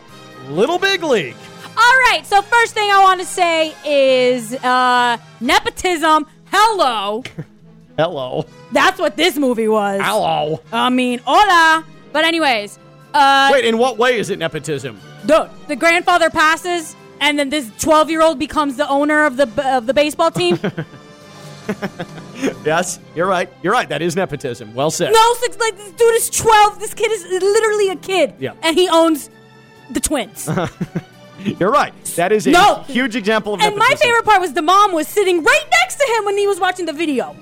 Little 0.49 0.77
Big 0.79 1.03
League. 1.03 1.35
All 1.75 1.97
right. 2.09 2.21
So 2.25 2.41
first 2.43 2.73
thing 2.73 2.89
I 2.91 3.01
want 3.03 3.19
to 3.19 3.25
say 3.25 3.73
is 3.85 4.53
uh, 4.63 5.17
nepotism. 5.41 6.25
Hello. 6.51 7.23
Hello. 7.97 8.45
That's 8.71 8.99
what 8.99 9.17
this 9.17 9.35
movie 9.37 9.67
was. 9.67 9.99
Hello. 10.03 10.61
I 10.71 10.89
mean, 10.89 11.19
hola. 11.25 11.83
But 12.13 12.23
anyways, 12.25 12.77
uh, 13.13 13.49
Wait, 13.51 13.65
in 13.65 13.77
what 13.79 13.97
way 13.97 14.19
is 14.19 14.29
it 14.29 14.37
nepotism? 14.39 14.99
dude, 15.25 15.49
the 15.67 15.75
grandfather 15.75 16.29
passes, 16.29 16.95
and 17.19 17.37
then 17.39 17.49
this 17.49 17.69
12 17.79 18.09
year 18.11 18.21
old 18.21 18.37
becomes 18.37 18.77
the 18.77 18.87
owner 18.87 19.25
of 19.25 19.37
the 19.37 19.47
of 19.75 19.87
the 19.87 19.93
baseball 19.93 20.29
team. 20.31 20.59
Yes, 22.65 22.99
you're 23.15 23.27
right. 23.27 23.49
You're 23.63 23.71
right. 23.73 23.87
That 23.89 24.01
is 24.01 24.15
nepotism. 24.15 24.73
Well 24.75 24.91
said. 24.91 25.11
no, 25.13 25.33
six, 25.35 25.57
like 25.57 25.77
this 25.77 25.91
dude 25.91 26.15
is 26.15 26.29
12. 26.29 26.79
This 26.79 26.93
kid 26.93 27.11
is 27.11 27.23
literally 27.23 27.89
a 27.89 27.95
kid. 27.95 28.33
Yeah. 28.39 28.53
And 28.61 28.75
he 28.77 28.89
owns 28.89 29.29
the 29.89 29.99
twins. 30.01 30.49
You're 31.59 31.71
right. 31.71 31.93
That 32.15 32.31
is 32.33 32.45
a 32.47 32.51
No. 32.51 32.83
huge 32.87 33.15
example 33.15 33.53
of 33.53 33.59
nepotism. 33.59 33.79
And 33.81 33.89
nepotism. 33.89 33.99
my 33.99 34.05
favorite 34.11 34.25
part 34.25 34.41
was 34.41 34.53
the 34.53 34.61
mom 34.61 34.91
was 34.91 35.07
sitting 35.07 35.43
right 35.43 35.65
next 35.81 35.95
to 35.95 36.03
him 36.17 36.25
when 36.25 36.37
he 36.37 36.45
was 36.47 36.59
watching 36.59 36.85
the 36.85 36.93
video. 36.93 37.35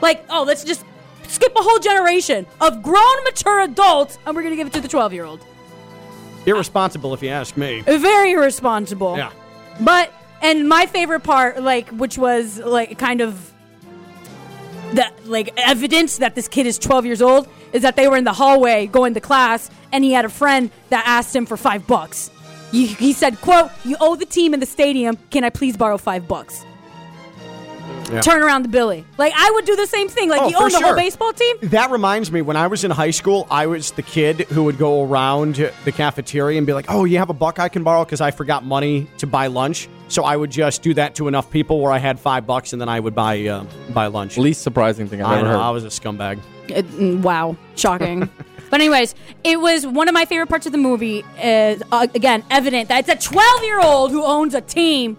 Like, 0.00 0.24
oh, 0.30 0.44
let's 0.44 0.62
just 0.64 0.84
skip 1.28 1.52
a 1.56 1.62
whole 1.62 1.78
generation 1.80 2.46
of 2.60 2.82
grown, 2.82 3.24
mature 3.24 3.62
adults, 3.62 4.18
and 4.26 4.36
we're 4.36 4.42
gonna 4.44 4.54
give 4.56 4.66
it 4.68 4.72
to 4.74 4.80
the 4.80 4.88
12 4.88 5.12
year 5.12 5.24
old. 5.24 5.40
Irresponsible, 6.46 7.14
if 7.14 7.22
you 7.22 7.28
ask 7.30 7.56
me. 7.56 7.80
Very 7.82 8.32
irresponsible. 8.32 9.16
Yeah. 9.16 9.30
But 9.80 10.12
and 10.40 10.68
my 10.68 10.86
favorite 10.86 11.20
part, 11.24 11.62
like, 11.62 11.88
which 11.90 12.18
was 12.18 12.58
like 12.58 12.98
kind 12.98 13.20
of 13.20 13.51
the 14.92 15.10
like 15.24 15.52
evidence 15.56 16.18
that 16.18 16.34
this 16.34 16.48
kid 16.48 16.66
is 16.66 16.78
12 16.78 17.06
years 17.06 17.22
old, 17.22 17.48
is 17.72 17.82
that 17.82 17.96
they 17.96 18.08
were 18.08 18.16
in 18.16 18.24
the 18.24 18.32
hallway 18.32 18.86
going 18.86 19.14
to 19.14 19.20
class, 19.20 19.70
and 19.92 20.04
he 20.04 20.12
had 20.12 20.24
a 20.24 20.28
friend 20.28 20.70
that 20.90 21.04
asked 21.06 21.34
him 21.34 21.46
for 21.46 21.56
five 21.56 21.86
bucks. 21.86 22.30
He, 22.70 22.86
he 22.86 23.12
said, 23.12 23.40
"quote 23.40 23.70
You 23.84 23.96
owe 24.00 24.16
the 24.16 24.26
team 24.26 24.54
in 24.54 24.60
the 24.60 24.66
stadium. 24.66 25.18
Can 25.30 25.44
I 25.44 25.50
please 25.50 25.76
borrow 25.76 25.98
five 25.98 26.28
bucks?" 26.28 26.64
Yeah. 28.12 28.20
Turn 28.20 28.42
around 28.42 28.64
to 28.64 28.68
Billy. 28.68 29.06
Like 29.16 29.32
I 29.36 29.50
would 29.52 29.64
do 29.64 29.74
the 29.76 29.86
same 29.86 30.08
thing. 30.08 30.28
Like 30.28 30.42
Oh, 30.42 30.48
you 30.48 30.56
for 30.56 30.64
own 30.64 30.70
the 30.70 30.78
sure. 30.78 30.86
whole 30.88 30.96
baseball 30.96 31.32
team. 31.32 31.56
That 31.62 31.90
reminds 31.90 32.30
me, 32.30 32.42
when 32.42 32.56
I 32.56 32.66
was 32.66 32.84
in 32.84 32.90
high 32.90 33.10
school, 33.10 33.46
I 33.50 33.66
was 33.66 33.90
the 33.92 34.02
kid 34.02 34.40
who 34.50 34.64
would 34.64 34.76
go 34.78 35.04
around 35.04 35.54
the 35.84 35.92
cafeteria 35.92 36.58
and 36.58 36.66
be 36.66 36.72
like, 36.74 36.86
"Oh, 36.88 37.04
you 37.04 37.18
have 37.18 37.30
a 37.30 37.34
buck 37.34 37.58
I 37.58 37.68
can 37.68 37.82
borrow?" 37.84 38.04
Because 38.04 38.20
I 38.20 38.30
forgot 38.30 38.64
money 38.64 39.06
to 39.18 39.26
buy 39.26 39.46
lunch. 39.46 39.88
So 40.08 40.24
I 40.24 40.36
would 40.36 40.50
just 40.50 40.82
do 40.82 40.92
that 40.94 41.14
to 41.14 41.28
enough 41.28 41.50
people 41.50 41.80
where 41.80 41.90
I 41.92 41.96
had 41.98 42.20
five 42.20 42.46
bucks, 42.46 42.72
and 42.74 42.80
then 42.82 42.88
I 42.90 43.00
would 43.00 43.14
buy 43.14 43.46
uh, 43.46 43.64
buy 43.90 44.08
lunch. 44.08 44.36
Least 44.36 44.62
surprising 44.62 45.08
thing 45.08 45.22
I've 45.22 45.30
I 45.30 45.34
ever 45.38 45.44
know 45.44 45.52
heard. 45.52 45.60
I 45.60 45.70
was 45.70 45.84
a 45.84 45.88
scumbag. 45.88 46.38
Uh, 46.70 46.82
mm, 46.82 47.22
wow, 47.22 47.56
shocking. 47.76 48.28
but 48.70 48.80
anyways, 48.80 49.14
it 49.42 49.58
was 49.58 49.86
one 49.86 50.08
of 50.08 50.12
my 50.14 50.26
favorite 50.26 50.48
parts 50.48 50.66
of 50.66 50.72
the 50.72 50.78
movie. 50.78 51.24
Is 51.42 51.82
uh, 51.90 52.06
again 52.14 52.44
evident 52.50 52.90
that 52.90 53.08
it's 53.08 53.26
a 53.26 53.30
12 53.30 53.62
year 53.64 53.80
old 53.80 54.10
who 54.10 54.22
owns 54.22 54.52
a 54.54 54.60
team 54.60 55.16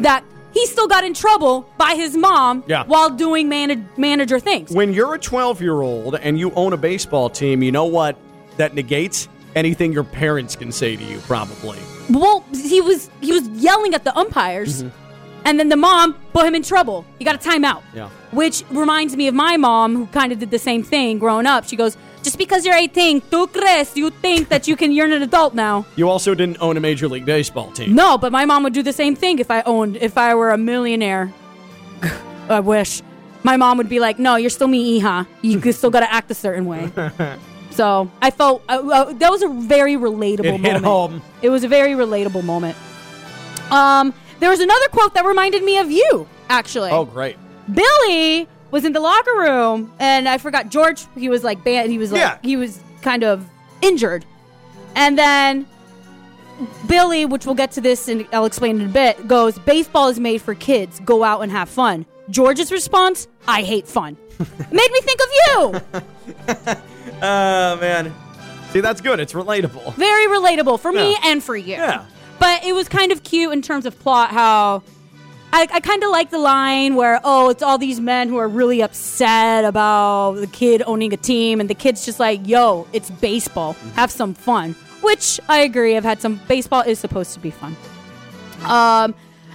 that 0.00 0.24
he 0.56 0.66
still 0.66 0.88
got 0.88 1.04
in 1.04 1.12
trouble 1.12 1.68
by 1.76 1.94
his 1.94 2.16
mom 2.16 2.64
Yeah. 2.66 2.84
while 2.86 3.10
doing 3.10 3.48
man- 3.48 3.88
manager 3.98 4.40
things. 4.40 4.70
When 4.70 4.94
you're 4.94 5.14
a 5.14 5.18
12 5.18 5.60
year 5.60 5.82
old 5.82 6.14
and 6.16 6.38
you 6.38 6.50
own 6.52 6.72
a 6.72 6.76
baseball 6.78 7.28
team, 7.28 7.62
you 7.62 7.70
know 7.72 7.84
what 7.84 8.16
that 8.56 8.74
negates? 8.74 9.28
Anything 9.54 9.92
your 9.92 10.04
parents 10.04 10.56
can 10.56 10.72
say 10.72 10.96
to 10.96 11.04
you, 11.04 11.18
probably. 11.20 11.78
Well, 12.08 12.42
he 12.52 12.80
was 12.80 13.10
he 13.20 13.32
was 13.32 13.46
yelling 13.48 13.94
at 13.94 14.04
the 14.04 14.16
umpires, 14.16 14.82
mm-hmm. 14.82 14.96
and 15.44 15.58
then 15.58 15.68
the 15.68 15.76
mom 15.76 16.14
put 16.32 16.46
him 16.46 16.54
in 16.54 16.62
trouble. 16.62 17.04
He 17.18 17.24
got 17.24 17.34
a 17.34 17.48
timeout. 17.48 17.82
Yeah. 17.94 18.08
Which 18.32 18.64
reminds 18.70 19.16
me 19.16 19.28
of 19.28 19.34
my 19.34 19.56
mom, 19.56 19.94
who 19.96 20.06
kind 20.06 20.32
of 20.32 20.38
did 20.38 20.50
the 20.50 20.58
same 20.58 20.82
thing 20.82 21.18
growing 21.18 21.46
up. 21.46 21.64
She 21.64 21.76
goes, 21.76 21.96
"Just 22.22 22.38
because 22.38 22.66
you're 22.66 22.74
18, 22.74 23.20
tú 23.30 23.46
crees 23.52 23.96
you 23.96 24.10
think 24.10 24.48
that 24.48 24.66
you 24.66 24.76
can? 24.76 24.90
You're 24.92 25.06
an 25.06 25.22
adult 25.22 25.54
now." 25.54 25.84
You 25.96 26.08
also 26.10 26.34
didn't 26.34 26.58
own 26.60 26.76
a 26.76 26.80
Major 26.80 27.08
League 27.08 27.24
Baseball 27.24 27.70
team. 27.70 27.94
No, 27.94 28.18
but 28.18 28.32
my 28.32 28.44
mom 28.44 28.62
would 28.64 28.72
do 28.74 28.82
the 28.82 28.92
same 28.92 29.14
thing 29.14 29.38
if 29.38 29.50
I 29.50 29.62
owned, 29.62 29.96
if 29.96 30.18
I 30.18 30.34
were 30.34 30.50
a 30.50 30.58
millionaire. 30.58 31.32
I 32.48 32.60
wish. 32.60 33.02
My 33.42 33.56
mom 33.56 33.78
would 33.78 33.88
be 33.88 34.00
like, 34.00 34.18
"No, 34.18 34.34
you're 34.36 34.50
still 34.50 34.68
me, 34.68 35.00
hija. 35.00 35.26
You 35.42 35.72
still 35.80 35.90
got 35.90 36.00
to 36.00 36.12
act 36.12 36.30
a 36.30 36.34
certain 36.34 36.66
way." 36.66 36.90
so 37.70 38.10
I 38.20 38.30
felt 38.32 38.62
uh, 38.68 38.82
uh, 38.82 39.12
that 39.14 39.30
was 39.30 39.42
a 39.42 39.48
very 39.48 39.94
relatable 39.96 40.46
It 40.46 40.60
hit 40.60 40.62
moment. 40.62 40.84
home. 40.84 41.22
It 41.42 41.50
was 41.50 41.62
a 41.62 41.68
very 41.68 41.92
relatable 41.92 42.42
moment. 42.44 42.76
Um, 43.70 44.12
there 44.40 44.50
was 44.50 44.60
another 44.60 44.88
quote 44.90 45.14
that 45.14 45.24
reminded 45.24 45.62
me 45.62 45.78
of 45.78 45.90
you, 45.90 46.26
actually. 46.48 46.90
Oh, 46.90 47.04
great. 47.04 47.36
Billy 47.72 48.48
was 48.70 48.84
in 48.84 48.92
the 48.92 49.00
locker 49.00 49.36
room, 49.38 49.92
and 49.98 50.28
I 50.28 50.38
forgot 50.38 50.68
George. 50.70 51.04
He 51.16 51.28
was 51.28 51.44
like 51.44 51.62
bad. 51.64 51.88
He 51.90 51.98
was 51.98 52.12
like 52.12 52.20
Yeah. 52.20 52.38
he 52.42 52.56
was 52.56 52.80
kind 53.02 53.22
of 53.24 53.44
injured, 53.82 54.24
and 54.94 55.18
then 55.18 55.66
Billy, 56.88 57.24
which 57.26 57.46
we'll 57.46 57.54
get 57.54 57.72
to 57.72 57.80
this 57.80 58.08
and 58.08 58.26
I'll 58.32 58.46
explain 58.46 58.80
in 58.80 58.86
a 58.86 58.92
bit, 58.92 59.28
goes, 59.28 59.58
"Baseball 59.58 60.08
is 60.08 60.18
made 60.18 60.40
for 60.42 60.54
kids. 60.54 61.00
Go 61.04 61.22
out 61.24 61.40
and 61.42 61.52
have 61.52 61.68
fun." 61.68 62.06
George's 62.30 62.72
response, 62.72 63.28
"I 63.46 63.62
hate 63.62 63.86
fun." 63.86 64.16
Made 64.38 64.90
me 64.92 65.00
think 65.00 65.20
of 65.20 65.28
you. 65.46 66.76
Oh, 67.22 67.78
man. 67.80 68.12
See, 68.72 68.80
that's 68.80 69.00
good. 69.00 69.20
It's 69.20 69.32
relatable. 69.32 69.94
Very 69.94 70.26
relatable 70.26 70.78
for 70.80 70.92
me 70.92 71.16
and 71.24 71.42
for 71.42 71.56
you. 71.56 71.72
Yeah. 71.76 72.04
But 72.38 72.62
it 72.64 72.74
was 72.74 72.88
kind 72.90 73.10
of 73.10 73.22
cute 73.22 73.54
in 73.54 73.62
terms 73.62 73.86
of 73.86 73.98
plot 73.98 74.32
how 74.32 74.82
I, 75.52 75.68
I 75.72 75.80
kind 75.80 76.02
of 76.02 76.10
like 76.10 76.30
the 76.30 76.38
line 76.38 76.96
where, 76.96 77.20
oh, 77.24 77.48
it's 77.48 77.62
all 77.62 77.78
these 77.78 78.00
men 78.00 78.28
who 78.28 78.36
are 78.36 78.48
really 78.48 78.82
upset 78.82 79.64
about 79.64 80.32
the 80.34 80.46
kid 80.46 80.82
owning 80.86 81.12
a 81.12 81.16
team, 81.16 81.60
and 81.60 81.70
the 81.70 81.74
kid's 81.74 82.04
just 82.04 82.20
like, 82.20 82.46
yo, 82.46 82.86
it's 82.92 83.10
baseball. 83.10 83.72
Have 83.94 84.10
some 84.10 84.34
fun. 84.34 84.74
Which 85.02 85.40
I 85.48 85.60
agree. 85.60 85.96
I've 85.96 86.04
had 86.04 86.20
some. 86.20 86.40
Baseball 86.48 86.82
is 86.82 86.98
supposed 86.98 87.32
to 87.34 87.40
be 87.40 87.50
fun. 87.50 87.76
Um, 88.64 89.14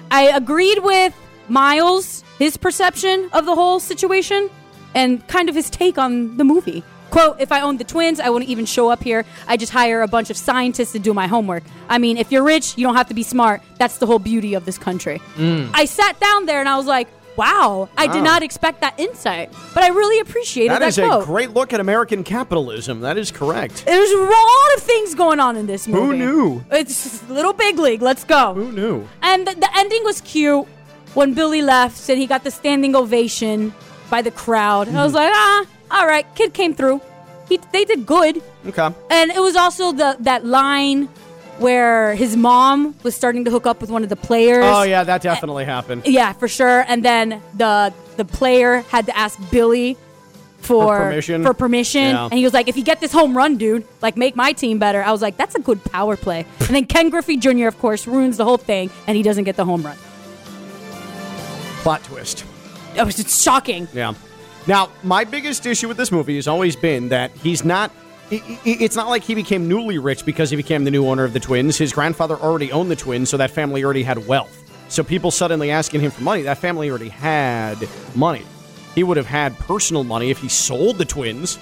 I 0.10 0.32
agreed 0.34 0.80
with 0.80 1.14
Miles, 1.50 2.24
his 2.40 2.58
perception 2.58 3.30
of 3.34 3.46
the 3.46 3.56
whole 3.56 3.80
situation, 3.80 4.50
and 4.96 5.26
kind 5.28 5.50
of 5.50 5.56
his 5.56 5.70
take 5.70 5.98
on 5.98 6.38
the 6.38 6.44
movie. 6.44 6.84
Quote, 7.12 7.40
if 7.40 7.52
I 7.52 7.62
owned 7.62 7.80
the 7.80 7.84
twins, 7.84 8.20
I 8.20 8.30
wouldn't 8.30 8.50
even 8.50 8.66
show 8.66 8.90
up 8.90 9.04
here. 9.04 9.26
I 9.48 9.58
just 9.58 9.72
hire 9.72 10.02
a 10.02 10.08
bunch 10.08 10.30
of 10.30 10.38
scientists 10.38 10.94
to 10.94 11.00
do 11.00 11.14
my 11.14 11.28
homework. 11.28 11.64
I 11.90 11.98
mean, 11.98 12.18
if 12.18 12.32
you're 12.32 12.44
rich, 12.44 12.78
you 12.78 12.88
don't 12.88 12.96
have 12.96 13.10
to 13.10 13.14
be 13.14 13.24
smart. 13.24 13.62
That's 13.78 13.98
the 13.98 14.08
whole 14.08 14.20
beauty 14.20 14.54
of 14.54 14.66
this 14.66 14.78
country. 14.78 15.22
I 15.38 15.86
sat 15.86 16.20
down 16.20 16.46
there 16.46 16.60
and 16.62 16.70
I 16.70 16.78
was 16.78 16.86
like, 16.88 17.08
wow, 17.38 17.90
I 17.98 18.08
did 18.08 18.24
not 18.24 18.44
expect 18.44 18.82
that 18.82 19.00
insight. 19.00 19.52
But 19.74 19.84
I 19.84 19.90
really 19.90 20.20
appreciated 20.20 20.72
That 20.72 20.80
that, 20.80 20.88
is 20.90 20.98
a 20.98 21.22
great 21.26 21.52
look 21.52 21.74
at 21.74 21.80
American 21.80 22.24
capitalism. 22.24 23.02
That 23.02 23.18
is 23.18 23.32
correct. 23.32 23.86
There's 23.86 24.12
a 24.12 24.18
lot 24.24 24.76
of 24.78 24.84
things 24.84 25.16
going 25.16 25.40
on 25.40 25.58
in 25.58 25.66
this 25.66 25.88
movie. 25.88 26.20
Who 26.20 26.26
knew? 26.26 26.64
It's 26.72 27.28
little 27.30 27.54
big 27.54 27.80
league. 27.80 28.02
Let's 28.02 28.24
go. 28.24 28.54
Who 28.54 28.72
knew? 28.72 29.08
And 29.22 29.48
the, 29.48 29.56
the 29.56 29.70
ending 29.78 30.04
was 30.04 30.22
cute 30.22 30.66
when 31.14 31.34
Billy 31.34 31.62
left 31.62 32.08
and 32.10 32.18
he 32.20 32.28
got 32.28 32.44
the 32.44 32.52
standing 32.52 32.96
ovation 32.96 33.74
by 34.10 34.22
the 34.22 34.32
crowd. 34.32 34.88
And 34.88 34.98
I 34.98 35.04
was 35.04 35.14
like, 35.14 35.32
ah, 35.34 35.66
all 35.92 36.08
right, 36.08 36.26
kid 36.36 36.54
came 36.54 36.74
through. 36.74 37.02
He, 37.50 37.60
they 37.72 37.86
did 37.86 38.06
good. 38.06 38.42
Okay. 38.66 38.90
And 39.10 39.32
it 39.32 39.40
was 39.42 39.56
also 39.56 39.92
the 39.92 40.16
that 40.22 40.46
line 40.46 41.10
where 41.60 42.16
his 42.16 42.36
mom 42.36 42.96
was 43.04 43.16
starting 43.16 43.46
to 43.46 43.52
hook 43.52 43.68
up 43.68 43.82
with 43.82 43.90
one 43.92 44.04
of 44.04 44.10
the 44.10 44.16
players. 44.16 44.64
Oh 44.66 44.84
yeah, 44.84 45.04
that 45.04 45.22
definitely 45.22 45.66
happened. 45.66 46.04
Yeah, 46.06 46.34
for 46.34 46.48
sure. 46.48 46.86
And 46.88 47.04
then 47.04 47.42
the 47.56 47.94
the 48.18 48.26
player 48.26 48.82
had 48.90 49.06
to 49.08 49.18
ask 49.18 49.38
Billy 49.52 49.98
for, 50.60 50.96
For 50.98 51.04
permission? 51.06 51.44
for 51.44 51.54
permission. 51.54 52.02
Yeah. 52.02 52.26
And 52.26 52.34
he 52.34 52.44
was 52.44 52.54
like, 52.54 52.68
if 52.68 52.78
you 52.78 52.84
get 52.84 53.00
this 53.02 53.12
home 53.12 53.36
run, 53.36 53.58
dude, 53.58 53.86
like 54.02 54.16
make 54.16 54.36
my 54.36 54.54
team 54.54 54.78
better. 54.80 55.02
I 55.04 55.12
was 55.12 55.22
like, 55.22 55.36
that's 55.36 55.56
a 55.56 55.60
good 55.60 55.84
power 55.86 56.16
play. 56.16 56.46
and 56.60 56.70
then 56.76 56.86
Ken 56.86 57.10
Griffey 57.10 57.38
Jr., 57.38 57.68
of 57.68 57.78
course, 57.80 58.06
ruins 58.08 58.38
the 58.38 58.46
whole 58.46 58.58
thing 58.58 58.90
and 59.08 59.18
he 59.18 59.24
doesn't 59.24 59.44
get 59.44 59.56
the 59.56 59.66
home 59.66 59.82
run. 59.84 59.98
Plot 61.82 62.04
twist. 62.04 62.46
It 62.96 63.04
was 63.04 63.16
just 63.16 63.42
shocking. 63.44 63.88
Yeah. 63.94 64.14
Now, 64.68 64.90
my 65.04 65.24
biggest 65.24 65.66
issue 65.66 65.88
with 65.88 65.98
this 65.98 66.12
movie 66.12 66.36
has 66.36 66.48
always 66.48 66.76
been 66.76 67.10
that 67.10 67.32
he's 67.32 67.66
not. 67.66 67.92
It's 68.30 68.96
not 68.96 69.10
like 69.10 69.24
he 69.24 69.36
became 69.36 69.68
newly 69.68 69.98
rich 69.98 70.26
because 70.26 70.50
he 70.50 70.56
became 70.56 70.86
the 70.86 70.92
new 70.92 71.06
owner 71.08 71.26
of 71.26 71.34
the 71.34 71.40
twins. 71.40 71.78
His 71.78 71.92
grandfather 71.92 72.36
already 72.36 72.72
owned 72.72 72.90
the 72.90 72.96
twins, 72.96 73.30
so 73.30 73.36
that 73.36 73.52
family 73.52 73.84
already 73.84 74.04
had 74.04 74.26
wealth. 74.26 74.58
So 74.88 75.04
people 75.04 75.32
suddenly 75.32 75.70
asking 75.70 76.00
him 76.02 76.12
for 76.12 76.24
money, 76.24 76.44
that 76.44 76.58
family 76.58 76.90
already 76.90 77.10
had 77.10 77.78
money. 78.16 78.46
He 78.96 79.04
would 79.04 79.18
have 79.18 79.26
had 79.26 79.58
personal 79.60 80.04
money 80.04 80.30
if 80.32 80.38
he 80.38 80.48
sold 80.48 80.98
the 80.98 81.06
twins, 81.06 81.58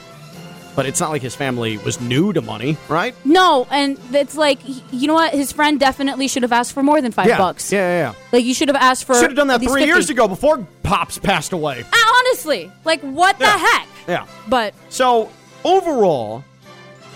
but 0.80 0.86
it's 0.86 1.02
not 1.02 1.10
like 1.10 1.22
his 1.22 1.36
family 1.36 1.78
was 1.80 2.00
new 2.00 2.32
to 2.32 2.42
money, 2.42 2.78
right? 2.88 3.14
No, 3.26 3.68
and 3.70 4.00
it's 4.14 4.38
like, 4.38 4.60
you 4.94 5.08
know 5.08 5.14
what? 5.14 5.34
His 5.34 5.52
friend 5.52 5.78
definitely 5.78 6.30
should 6.30 6.44
have 6.44 6.54
asked 6.54 6.72
for 6.72 6.82
more 6.82 7.02
than 7.02 7.12
five 7.12 7.28
yeah. 7.28 7.38
bucks. 7.38 7.70
Yeah, 7.70 7.80
yeah, 7.80 8.12
yeah. 8.12 8.28
Like, 8.32 8.46
you 8.46 8.54
should 8.54 8.70
have 8.70 8.78
asked 8.78 9.04
for. 9.04 9.14
Should 9.16 9.32
have 9.32 9.36
done 9.36 9.48
that 9.48 9.60
three 9.60 9.82
50. 9.82 9.86
years 9.86 10.10
ago 10.10 10.30
before 10.30 10.66
Pops 10.84 11.18
passed 11.18 11.52
away. 11.52 11.84
Ah, 11.92 12.20
Honestly, 12.20 12.72
like, 12.86 13.02
what 13.02 13.38
Yeah. 13.42 13.52
the 13.52 13.60
heck? 13.60 13.88
Yeah. 14.08 14.26
But 14.48 14.74
So 14.88 15.30
overall, 15.66 16.46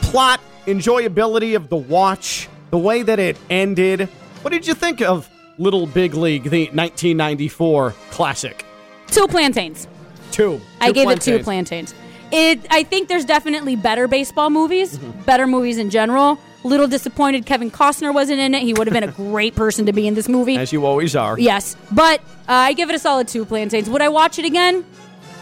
plot, 0.02 0.42
enjoyability 0.66 1.56
of 1.56 1.70
the 1.70 1.78
watch, 1.78 2.50
the 2.70 2.78
way 2.78 3.02
that 3.02 3.18
it 3.18 3.38
ended. 3.50 4.10
What 4.42 4.52
did 4.52 4.68
you 4.68 4.74
think 4.74 5.02
of 5.02 5.30
Little 5.58 5.88
Big 5.88 6.16
League, 6.16 6.44
the 6.50 6.66
1994 6.74 7.96
classic? 8.12 8.66
two 9.08 9.26
plantains. 9.28 9.88
Two. 10.32 10.60
I 10.82 10.88
Two 10.88 10.94
gave 10.94 11.10
it 11.12 11.22
two 11.22 11.40
plantains. 11.40 11.94
It. 12.34 12.66
I 12.70 12.84
think 12.84 13.08
there's 13.10 13.26
definitely 13.26 13.76
better 13.76 14.08
baseball 14.08 14.50
movies, 14.50 14.98
Mm-hmm. 14.98 15.22
better 15.22 15.46
movies 15.48 15.78
in 15.78 15.90
general. 15.90 16.40
Little 16.66 16.88
disappointed 16.88 17.46
Kevin 17.46 17.70
Costner 17.70 18.14
wasn't 18.14 18.40
in 18.40 18.54
it. 18.56 18.64
He 18.64 18.74
would 18.74 18.88
have 18.88 18.94
been 18.94 19.04
a 19.08 19.12
great 19.32 19.54
person 19.56 19.86
to 19.86 19.94
be 19.94 20.08
in 20.08 20.14
this 20.16 20.28
movie. 20.30 20.58
As 20.58 20.72
you 20.74 20.86
always 20.86 21.16
are. 21.16 21.38
Yes, 21.38 21.76
but 21.92 22.22
uh, 22.22 22.54
I 22.54 22.74
give 22.74 22.90
it 22.90 22.96
a 22.96 23.00
solid 23.00 23.28
two 23.28 23.46
plantains. 23.46 23.90
Would 23.90 24.02
I 24.02 24.10
watch 24.10 24.40
it 24.40 24.46
again? 24.46 24.86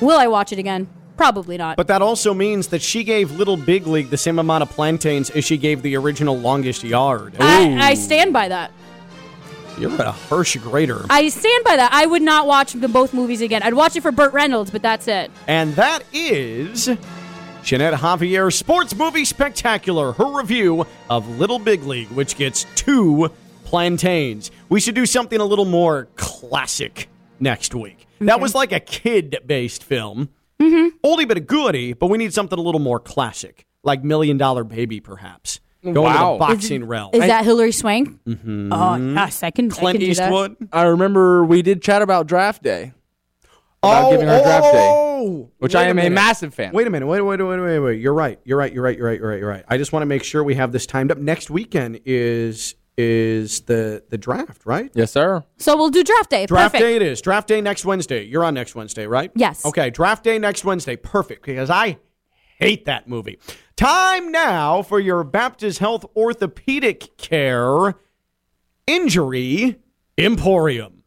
Will 0.01 0.17
I 0.17 0.27
watch 0.27 0.51
it 0.51 0.59
again? 0.59 0.87
Probably 1.17 1.57
not. 1.57 1.77
But 1.77 1.87
that 1.89 2.01
also 2.01 2.33
means 2.33 2.69
that 2.69 2.81
she 2.81 3.03
gave 3.03 3.29
Little 3.31 3.55
Big 3.57 3.85
League 3.85 4.09
the 4.09 4.17
same 4.17 4.39
amount 4.39 4.63
of 4.63 4.69
plantains 4.71 5.29
as 5.29 5.45
she 5.45 5.57
gave 5.57 5.83
the 5.83 5.95
original 5.95 6.35
Longest 6.39 6.83
Yard. 6.83 7.35
I, 7.39 7.91
I 7.91 7.93
stand 7.93 8.33
by 8.33 8.47
that. 8.47 8.71
You're 9.77 9.93
a 10.01 10.11
harsh 10.11 10.57
grader. 10.57 11.05
I 11.09 11.29
stand 11.29 11.63
by 11.63 11.75
that. 11.75 11.91
I 11.93 12.05
would 12.05 12.21
not 12.21 12.45
watch 12.47 12.73
the 12.73 12.87
both 12.87 13.13
movies 13.13 13.41
again. 13.41 13.63
I'd 13.63 13.73
watch 13.73 13.95
it 13.95 14.01
for 14.01 14.11
Burt 14.11 14.33
Reynolds, 14.33 14.69
but 14.71 14.81
that's 14.81 15.07
it. 15.07 15.31
And 15.47 15.73
that 15.75 16.03
is 16.13 16.87
Ginette 17.63 17.93
Javier's 17.93 18.55
Sports 18.55 18.95
Movie 18.95 19.25
Spectacular, 19.25 20.13
her 20.13 20.37
review 20.37 20.85
of 21.09 21.27
Little 21.39 21.59
Big 21.59 21.83
League, 21.83 22.09
which 22.09 22.35
gets 22.35 22.65
two 22.75 23.31
plantains. 23.63 24.51
We 24.69 24.79
should 24.79 24.95
do 24.95 25.05
something 25.05 25.39
a 25.39 25.45
little 25.45 25.65
more 25.65 26.07
classic 26.15 27.07
next 27.39 27.73
week. 27.73 28.07
That 28.19 28.39
was 28.39 28.53
like 28.53 28.71
a 28.71 28.79
kid 28.79 29.37
based 29.45 29.83
film. 29.83 30.29
Mm-hmm. 30.59 30.97
Oldie 31.03 31.27
but 31.27 31.37
a 31.37 31.41
goodie, 31.41 31.93
but 31.93 32.07
we 32.07 32.17
need 32.17 32.33
something 32.33 32.57
a 32.57 32.61
little 32.61 32.81
more 32.81 32.99
classic, 32.99 33.65
like 33.83 34.03
Million 34.03 34.37
Dollar 34.37 34.63
Baby, 34.63 34.99
perhaps. 34.99 35.59
Going 35.83 35.95
to 35.95 36.01
Wow. 36.01 36.33
the 36.33 36.39
boxing 36.39 36.85
realm. 36.85 37.09
Is 37.13 37.21
that 37.21 37.43
Hilary 37.43 37.71
Swank? 37.71 38.23
Mm-hmm. 38.25 38.71
Oh, 38.71 38.95
yes, 39.15 39.41
I 39.41 39.49
can. 39.49 39.71
I 39.71 39.75
Clint 39.75 39.99
can 39.99 40.07
do 40.07 40.13
that. 40.13 40.23
Eastwood? 40.27 40.55
I 40.71 40.83
remember 40.83 41.43
we 41.43 41.63
did 41.63 41.81
chat 41.81 42.03
about 42.03 42.27
draft 42.27 42.61
day, 42.61 42.93
about 43.81 44.05
oh, 44.05 44.11
giving 44.11 44.29
our 44.29 44.39
oh, 44.39 44.43
draft 44.43 44.73
day, 44.73 44.89
oh, 44.91 45.49
which 45.57 45.73
I 45.73 45.85
am 45.85 45.91
a 45.91 45.93
minute. 45.95 46.11
massive 46.11 46.53
fan. 46.53 46.71
Wait 46.73 46.85
a 46.85 46.89
minute. 46.91 47.07
Wait, 47.07 47.21
wait, 47.21 47.41
wait, 47.41 47.59
wait, 47.59 47.79
wait. 47.79 47.99
You're 47.99 48.13
right. 48.13 48.39
You're 48.43 48.57
right. 48.59 48.71
You're 48.71 48.83
right. 48.83 48.95
You're 48.95 49.05
right. 49.05 49.19
You're 49.19 49.19
right. 49.19 49.19
You're 49.19 49.29
right. 49.29 49.39
You're 49.39 49.49
right. 49.49 49.65
I 49.67 49.77
just 49.77 49.91
want 49.91 50.03
to 50.03 50.07
make 50.07 50.23
sure 50.23 50.43
we 50.43 50.53
have 50.55 50.71
this 50.71 50.85
timed 50.85 51.11
up. 51.11 51.17
Next 51.17 51.49
weekend 51.49 51.99
is 52.05 52.75
is 52.97 53.61
the 53.61 54.03
the 54.09 54.19
draft, 54.19 54.65
right? 54.65 54.91
Yes, 54.93 55.11
sir. 55.11 55.43
So 55.57 55.75
we'll 55.77 55.89
do 55.89 56.03
draft 56.03 56.29
day. 56.29 56.45
Draft 56.45 56.73
Perfect. 56.73 56.87
day 56.87 56.95
it 56.95 57.01
is. 57.01 57.21
Draft 57.21 57.47
day 57.47 57.59
next 57.59 57.85
Wednesday. 57.85 58.23
You're 58.23 58.43
on 58.43 58.53
next 58.53 58.75
Wednesday, 58.75 59.07
right? 59.07 59.31
Yes. 59.33 59.65
Okay, 59.65 59.89
draft 59.89 60.23
day 60.23 60.37
next 60.37 60.63
Wednesday. 60.63 60.95
Perfect, 60.95 61.43
because 61.43 61.71
I 61.71 61.97
hate 62.59 62.85
that 62.85 63.07
movie. 63.07 63.39
Time 63.75 64.31
now 64.31 64.81
for 64.81 64.99
your 64.99 65.23
Baptist 65.23 65.79
Health 65.79 66.05
Orthopedic 66.15 67.17
Care 67.17 67.95
Injury 68.85 69.77
Emporium. 70.17 71.03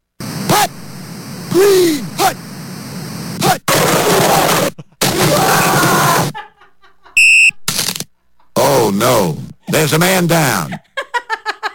Oh 8.56 8.90
no, 8.94 9.38
there's 9.68 9.92
a 9.92 9.98
man 9.98 10.26
down. 10.26 10.72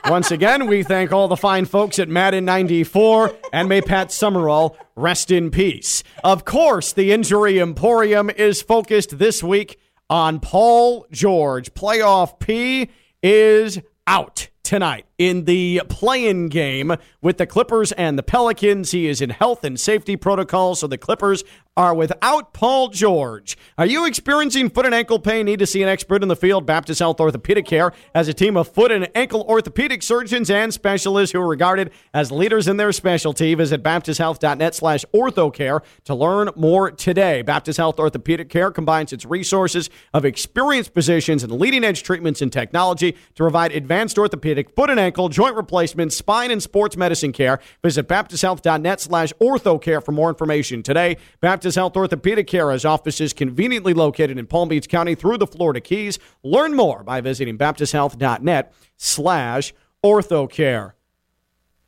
Once 0.09 0.31
again, 0.31 0.65
we 0.65 0.81
thank 0.81 1.11
all 1.11 1.27
the 1.27 1.37
fine 1.37 1.65
folks 1.65 1.99
at 1.99 2.09
Madden 2.09 2.43
94 2.43 3.31
and 3.53 3.69
may 3.69 3.79
Pat 3.79 4.11
Summerall 4.11 4.75
rest 4.95 5.29
in 5.29 5.51
peace. 5.51 6.03
Of 6.23 6.45
course, 6.45 6.93
the 6.93 7.11
Injury 7.11 7.59
Emporium 7.59 8.29
is 8.31 8.61
focused 8.61 9.19
this 9.19 9.43
week 9.43 9.78
on 10.09 10.39
Paul 10.39 11.05
George. 11.11 11.73
Playoff 11.73 12.39
P 12.39 12.89
is 13.21 13.79
out 14.07 14.49
tonight 14.63 15.05
in 15.19 15.43
the 15.43 15.83
play-in 15.89 16.47
game 16.47 16.95
with 17.21 17.37
the 17.37 17.45
Clippers 17.45 17.91
and 17.91 18.17
the 18.17 18.23
Pelicans. 18.23 18.91
He 18.91 19.07
is 19.07 19.21
in 19.21 19.29
health 19.29 19.63
and 19.63 19.79
safety 19.79 20.15
protocol, 20.15 20.73
so 20.73 20.87
the 20.87 20.97
Clippers 20.97 21.43
are 21.77 21.93
without 21.93 22.53
Paul 22.53 22.89
George. 22.89 23.57
Are 23.77 23.85
you 23.85 24.05
experiencing 24.05 24.69
foot 24.69 24.85
and 24.85 24.95
ankle 24.95 25.19
pain? 25.19 25.45
Need 25.45 25.59
to 25.59 25.65
see 25.65 25.81
an 25.83 25.87
expert 25.87 26.21
in 26.21 26.27
the 26.27 26.35
field? 26.35 26.65
Baptist 26.65 26.99
Health 26.99 27.21
Orthopedic 27.21 27.65
Care 27.65 27.93
has 28.13 28.27
a 28.27 28.33
team 28.33 28.57
of 28.57 28.67
foot 28.67 28.91
and 28.91 29.09
ankle 29.15 29.45
orthopedic 29.47 30.03
surgeons 30.03 30.49
and 30.49 30.73
specialists 30.73 31.31
who 31.31 31.39
are 31.39 31.47
regarded 31.47 31.91
as 32.13 32.31
leaders 32.31 32.67
in 32.67 32.77
their 32.77 32.91
specialty. 32.91 33.53
Visit 33.55 33.81
baptisthealth.net 33.83 34.75
slash 34.75 35.05
orthocare 35.13 35.81
to 36.05 36.15
learn 36.15 36.49
more 36.55 36.91
today. 36.91 37.41
Baptist 37.41 37.77
Health 37.77 37.99
Orthopedic 37.99 38.49
Care 38.49 38.71
combines 38.71 39.13
its 39.13 39.25
resources 39.25 39.89
of 40.13 40.25
experienced 40.25 40.93
physicians 40.93 41.43
and 41.43 41.51
leading 41.53 41.83
edge 41.83 42.03
treatments 42.03 42.41
and 42.41 42.51
technology 42.51 43.13
to 43.13 43.43
provide 43.43 43.71
advanced 43.71 44.17
orthopedic, 44.17 44.69
foot 44.75 44.89
and 44.89 44.99
ankle, 44.99 45.08
joint 45.11 45.55
replacement, 45.55 46.13
spine, 46.13 46.51
and 46.51 46.61
sports 46.61 46.95
medicine 46.97 47.31
care. 47.31 47.59
Visit 47.83 48.07
baptisthealth.net 48.07 49.01
slash 49.01 49.33
orthocare 49.41 50.03
for 50.03 50.11
more 50.11 50.29
information 50.29 50.83
today. 50.83 51.17
Baptist 51.41 51.75
Health 51.75 51.95
Orthopedic 51.95 52.47
Care 52.47 52.71
has 52.71 52.85
offices 52.85 53.33
conveniently 53.33 53.93
located 53.93 54.37
in 54.37 54.45
Palm 54.45 54.69
Beach 54.69 54.87
County 54.87 55.15
through 55.15 55.37
the 55.37 55.47
Florida 55.47 55.81
Keys. 55.81 56.19
Learn 56.43 56.75
more 56.75 57.03
by 57.03 57.21
visiting 57.21 57.57
baptisthealth.net 57.57 58.73
slash 58.97 59.73
orthocare. 60.03 60.93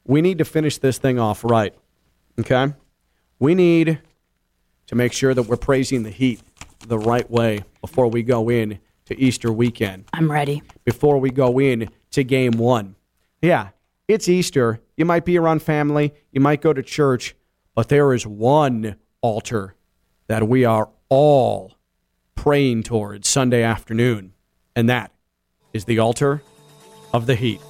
We 0.03 0.21
need 0.21 0.37
to 0.39 0.45
finish 0.45 0.77
this 0.77 0.97
thing 0.97 1.19
off 1.19 1.43
right. 1.43 1.73
Okay? 2.39 2.73
We 3.39 3.55
need 3.55 3.99
to 4.87 4.95
make 4.95 5.13
sure 5.13 5.33
that 5.33 5.43
we're 5.43 5.57
praising 5.57 6.03
the 6.03 6.09
heat 6.09 6.41
the 6.87 6.97
right 6.99 7.29
way 7.29 7.63
before 7.81 8.07
we 8.07 8.23
go 8.23 8.49
in 8.49 8.79
to 9.05 9.19
Easter 9.19 9.51
weekend 9.51 10.05
I'm 10.13 10.31
ready. 10.31 10.61
before 10.83 11.19
we 11.19 11.29
go 11.29 11.59
in 11.59 11.89
to 12.11 12.23
game 12.23 12.53
one. 12.53 12.95
Yeah, 13.41 13.69
it's 14.07 14.29
Easter. 14.29 14.79
You 14.97 15.05
might 15.05 15.25
be 15.25 15.37
around 15.37 15.63
family, 15.63 16.13
you 16.31 16.41
might 16.41 16.61
go 16.61 16.73
to 16.73 16.83
church, 16.83 17.35
but 17.73 17.89
there 17.89 18.13
is 18.13 18.27
one 18.27 18.97
altar 19.21 19.75
that 20.27 20.47
we 20.47 20.63
are 20.63 20.89
all 21.09 21.73
praying 22.35 22.83
towards 22.83 23.27
Sunday 23.27 23.63
afternoon, 23.63 24.33
and 24.75 24.89
that 24.89 25.11
is 25.73 25.85
the 25.85 25.99
altar 25.99 26.43
of 27.13 27.25
the 27.25 27.35
heat. 27.35 27.61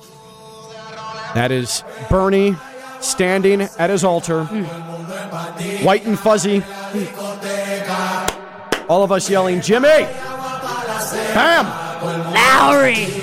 That 1.34 1.52
is 1.52 1.84
Bernie 2.10 2.56
standing 3.00 3.62
at 3.62 3.90
his 3.90 4.04
altar, 4.04 4.44
white 5.84 6.06
and 6.06 6.20
fuzzy. 6.20 6.64
All 8.90 9.04
of 9.04 9.12
us 9.12 9.30
yelling, 9.30 9.62
Jimmy, 9.62 9.88
Bam! 11.34 11.66
Lowry. 12.34 13.21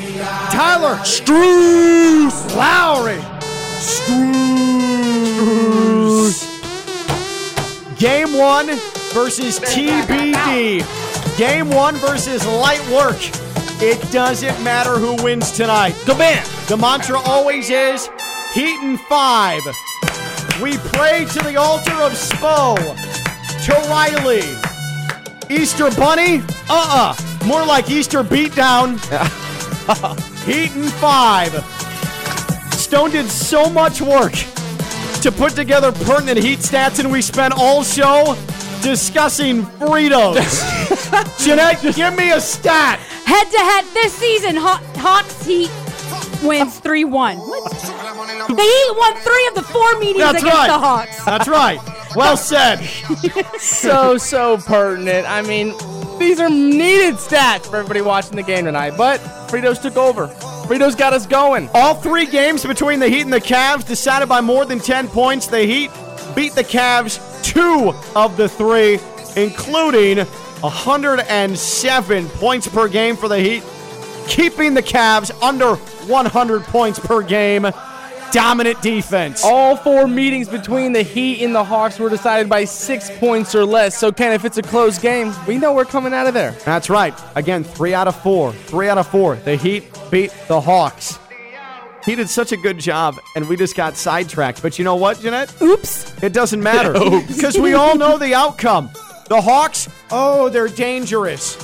Tyler. 0.50 0.96
Strus. 1.04 2.56
Lowry. 2.56 3.20
Strus. 3.78 4.38
Game 7.98 8.36
one 8.36 8.66
versus 9.12 9.58
TBD. 9.60 10.84
Game 11.36 11.70
one 11.70 11.96
versus 11.96 12.46
light 12.46 12.86
work. 12.90 13.18
It 13.80 14.00
doesn't 14.10 14.62
matter 14.64 14.98
who 14.98 15.14
wins 15.22 15.52
tonight. 15.52 15.94
Go 16.06 16.16
man. 16.16 16.44
The 16.66 16.76
mantra 16.76 17.18
always 17.20 17.70
is 17.70 18.08
Heat 18.54 18.80
and 18.80 18.98
five. 19.00 19.60
We 20.62 20.78
pray 20.78 21.26
to 21.26 21.38
the 21.40 21.56
altar 21.56 21.92
of 22.02 22.12
Spo. 22.12 22.76
To 23.66 23.72
Riley. 23.88 24.42
Easter 25.50 25.90
Bunny? 25.90 26.42
Uh 26.68 27.14
uh 27.16 27.46
More 27.46 27.64
like 27.64 27.90
Easter 27.90 28.24
Beatdown. 28.24 28.98
Heat 30.44 30.70
and 30.72 30.92
five. 30.94 31.52
Stone 32.74 33.10
did 33.12 33.28
so 33.30 33.70
much 33.70 34.00
work 34.02 34.32
to 35.22 35.32
put 35.32 35.52
together 35.52 35.92
pertinent 35.92 36.38
Heat 36.38 36.58
stats, 36.58 36.98
and 36.98 37.10
we 37.10 37.22
spent 37.22 37.54
all 37.56 37.82
show 37.82 38.36
discussing 38.82 39.62
Fritos. 39.62 40.36
Ginette, 41.38 41.94
give 41.96 42.14
me 42.16 42.32
a 42.32 42.40
stat. 42.40 42.98
Head 43.24 43.50
to 43.50 43.58
head 43.58 43.84
this 43.94 44.12
season, 44.14 44.56
Haw- 44.56 44.82
Hawks 44.96 45.44
Heat 45.46 45.70
wins 46.46 46.78
3 46.80 47.04
1. 47.04 47.36
The 47.36 48.54
Heat 48.62 48.96
won 48.96 49.16
three 49.16 49.46
of 49.48 49.54
the 49.54 49.62
four 49.62 49.98
meetings 49.98 50.18
That's 50.18 50.42
against 50.42 50.56
right. 50.58 50.66
the 50.68 50.78
Hawks. 50.78 51.24
That's 51.24 51.48
right. 51.48 51.80
Well 52.14 52.36
said. 52.36 52.76
So, 53.58 54.16
so 54.16 54.58
pertinent. 54.58 55.28
I 55.30 55.42
mean, 55.42 55.74
these 56.18 56.40
are 56.40 56.48
needed 56.48 57.14
stats 57.16 57.66
for 57.66 57.76
everybody 57.76 58.00
watching 58.00 58.36
the 58.36 58.42
game 58.42 58.64
tonight. 58.64 58.94
But 58.96 59.20
Fritos 59.48 59.80
took 59.80 59.96
over. 59.96 60.28
Fritos 60.66 60.96
got 60.96 61.12
us 61.12 61.26
going. 61.26 61.70
All 61.74 61.94
three 61.94 62.26
games 62.26 62.64
between 62.64 63.00
the 63.00 63.08
Heat 63.08 63.22
and 63.22 63.32
the 63.32 63.40
Cavs 63.40 63.86
decided 63.86 64.28
by 64.28 64.40
more 64.40 64.64
than 64.66 64.78
10 64.78 65.08
points. 65.08 65.46
The 65.46 65.60
Heat 65.64 65.90
beat 66.36 66.54
the 66.54 66.64
Cavs 66.64 67.18
two 67.42 67.94
of 68.14 68.36
the 68.36 68.48
three, 68.48 69.00
including 69.36 70.18
107 70.60 72.28
points 72.28 72.68
per 72.68 72.88
game 72.88 73.16
for 73.16 73.28
the 73.28 73.38
Heat, 73.38 73.62
keeping 74.26 74.74
the 74.74 74.82
Cavs 74.82 75.30
under 75.42 75.76
100 75.76 76.62
points 76.64 76.98
per 76.98 77.22
game. 77.22 77.66
Dominant 78.32 78.80
defense. 78.82 79.42
All 79.44 79.76
four 79.76 80.06
meetings 80.06 80.48
between 80.48 80.92
the 80.92 81.02
Heat 81.02 81.42
and 81.42 81.54
the 81.54 81.64
Hawks 81.64 81.98
were 81.98 82.10
decided 82.10 82.48
by 82.48 82.64
six 82.64 83.10
points 83.18 83.54
or 83.54 83.64
less. 83.64 83.96
So, 83.96 84.12
Ken, 84.12 84.32
if 84.32 84.44
it's 84.44 84.58
a 84.58 84.62
close 84.62 84.98
game, 84.98 85.32
we 85.46 85.58
know 85.58 85.74
we're 85.74 85.84
coming 85.84 86.12
out 86.12 86.26
of 86.26 86.34
there. 86.34 86.52
That's 86.64 86.90
right. 86.90 87.18
Again, 87.34 87.64
three 87.64 87.94
out 87.94 88.08
of 88.08 88.16
four. 88.22 88.52
Three 88.52 88.88
out 88.88 88.98
of 88.98 89.06
four. 89.06 89.36
The 89.36 89.56
Heat 89.56 89.84
beat 90.10 90.32
the 90.46 90.60
Hawks. 90.60 91.18
He 92.04 92.14
did 92.14 92.28
such 92.28 92.52
a 92.52 92.56
good 92.56 92.78
job, 92.78 93.16
and 93.36 93.48
we 93.48 93.56
just 93.56 93.76
got 93.76 93.96
sidetracked. 93.96 94.62
But 94.62 94.78
you 94.78 94.84
know 94.84 94.96
what, 94.96 95.18
Ginette? 95.18 95.60
Oops. 95.60 96.22
It 96.22 96.32
doesn't 96.32 96.62
matter 96.62 96.92
because 97.28 97.58
we 97.58 97.74
all 97.74 97.96
know 97.96 98.18
the 98.18 98.34
outcome. 98.34 98.90
The 99.28 99.40
Hawks, 99.40 99.88
oh, 100.10 100.48
they're 100.48 100.68
dangerous. 100.68 101.56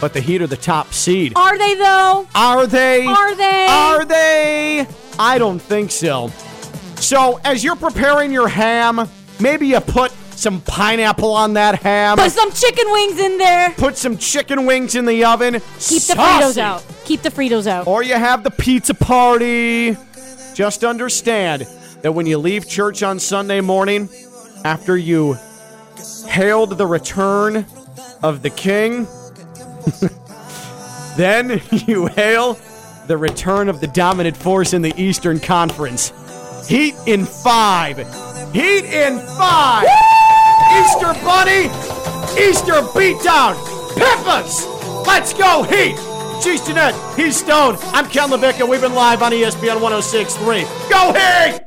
But 0.00 0.12
the 0.12 0.20
Heat 0.20 0.42
are 0.42 0.46
the 0.46 0.56
top 0.56 0.92
seed. 0.92 1.32
Are 1.36 1.56
they, 1.56 1.74
though? 1.76 2.28
Are 2.34 2.66
they? 2.66 3.06
Are 3.06 3.34
they? 3.34 3.66
Are 3.70 4.04
they? 4.04 4.86
I 5.22 5.38
don't 5.38 5.60
think 5.60 5.92
so. 5.92 6.30
So, 6.96 7.40
as 7.44 7.62
you're 7.62 7.76
preparing 7.76 8.32
your 8.32 8.48
ham, 8.48 9.08
maybe 9.38 9.68
you 9.68 9.78
put 9.78 10.10
some 10.32 10.60
pineapple 10.62 11.30
on 11.30 11.54
that 11.54 11.80
ham. 11.80 12.18
Put 12.18 12.32
some 12.32 12.50
chicken 12.50 12.90
wings 12.90 13.20
in 13.20 13.38
there. 13.38 13.70
Put 13.70 13.96
some 13.96 14.18
chicken 14.18 14.66
wings 14.66 14.96
in 14.96 15.04
the 15.06 15.24
oven. 15.24 15.54
Keep 15.78 16.02
the 16.02 16.14
Fritos 16.14 16.58
out. 16.58 16.84
Keep 17.04 17.22
the 17.22 17.28
Fritos 17.30 17.68
out. 17.68 17.86
Or 17.86 18.02
you 18.02 18.14
have 18.14 18.42
the 18.42 18.50
pizza 18.50 18.94
party. 18.94 19.96
Just 20.54 20.82
understand 20.82 21.68
that 22.00 22.10
when 22.10 22.26
you 22.26 22.38
leave 22.38 22.68
church 22.68 23.04
on 23.04 23.20
Sunday 23.20 23.60
morning, 23.60 24.08
after 24.64 24.96
you 24.96 25.36
hailed 26.26 26.76
the 26.78 26.86
return 26.86 27.64
of 28.24 28.42
the 28.42 28.50
king, 28.50 29.06
then 31.16 31.62
you 31.86 32.06
hail 32.06 32.58
the 33.06 33.16
return 33.16 33.68
of 33.68 33.80
the 33.80 33.86
dominant 33.88 34.36
force 34.36 34.72
in 34.72 34.82
the 34.82 34.92
Eastern 35.00 35.40
Conference. 35.40 36.12
Heat 36.68 36.94
in 37.06 37.24
five. 37.24 37.98
Heat 38.52 38.84
in 38.84 39.18
five. 39.36 39.86
Easter 40.78 41.12
Bunny. 41.24 41.66
Easter 42.40 42.80
beatdown. 42.94 43.56
Peppers. 43.96 44.66
Let's 45.06 45.32
go, 45.32 45.64
Heat. 45.64 45.96
She's 46.42 46.60
Ginette. 46.62 47.16
He's 47.16 47.36
Stone. 47.36 47.76
I'm 47.92 48.08
Ken 48.08 48.30
LaVicka. 48.30 48.68
We've 48.68 48.80
been 48.80 48.94
live 48.94 49.22
on 49.22 49.32
ESPN 49.32 49.80
1063. 49.80 50.62
Go, 50.90 51.12
Heat! 51.12 51.62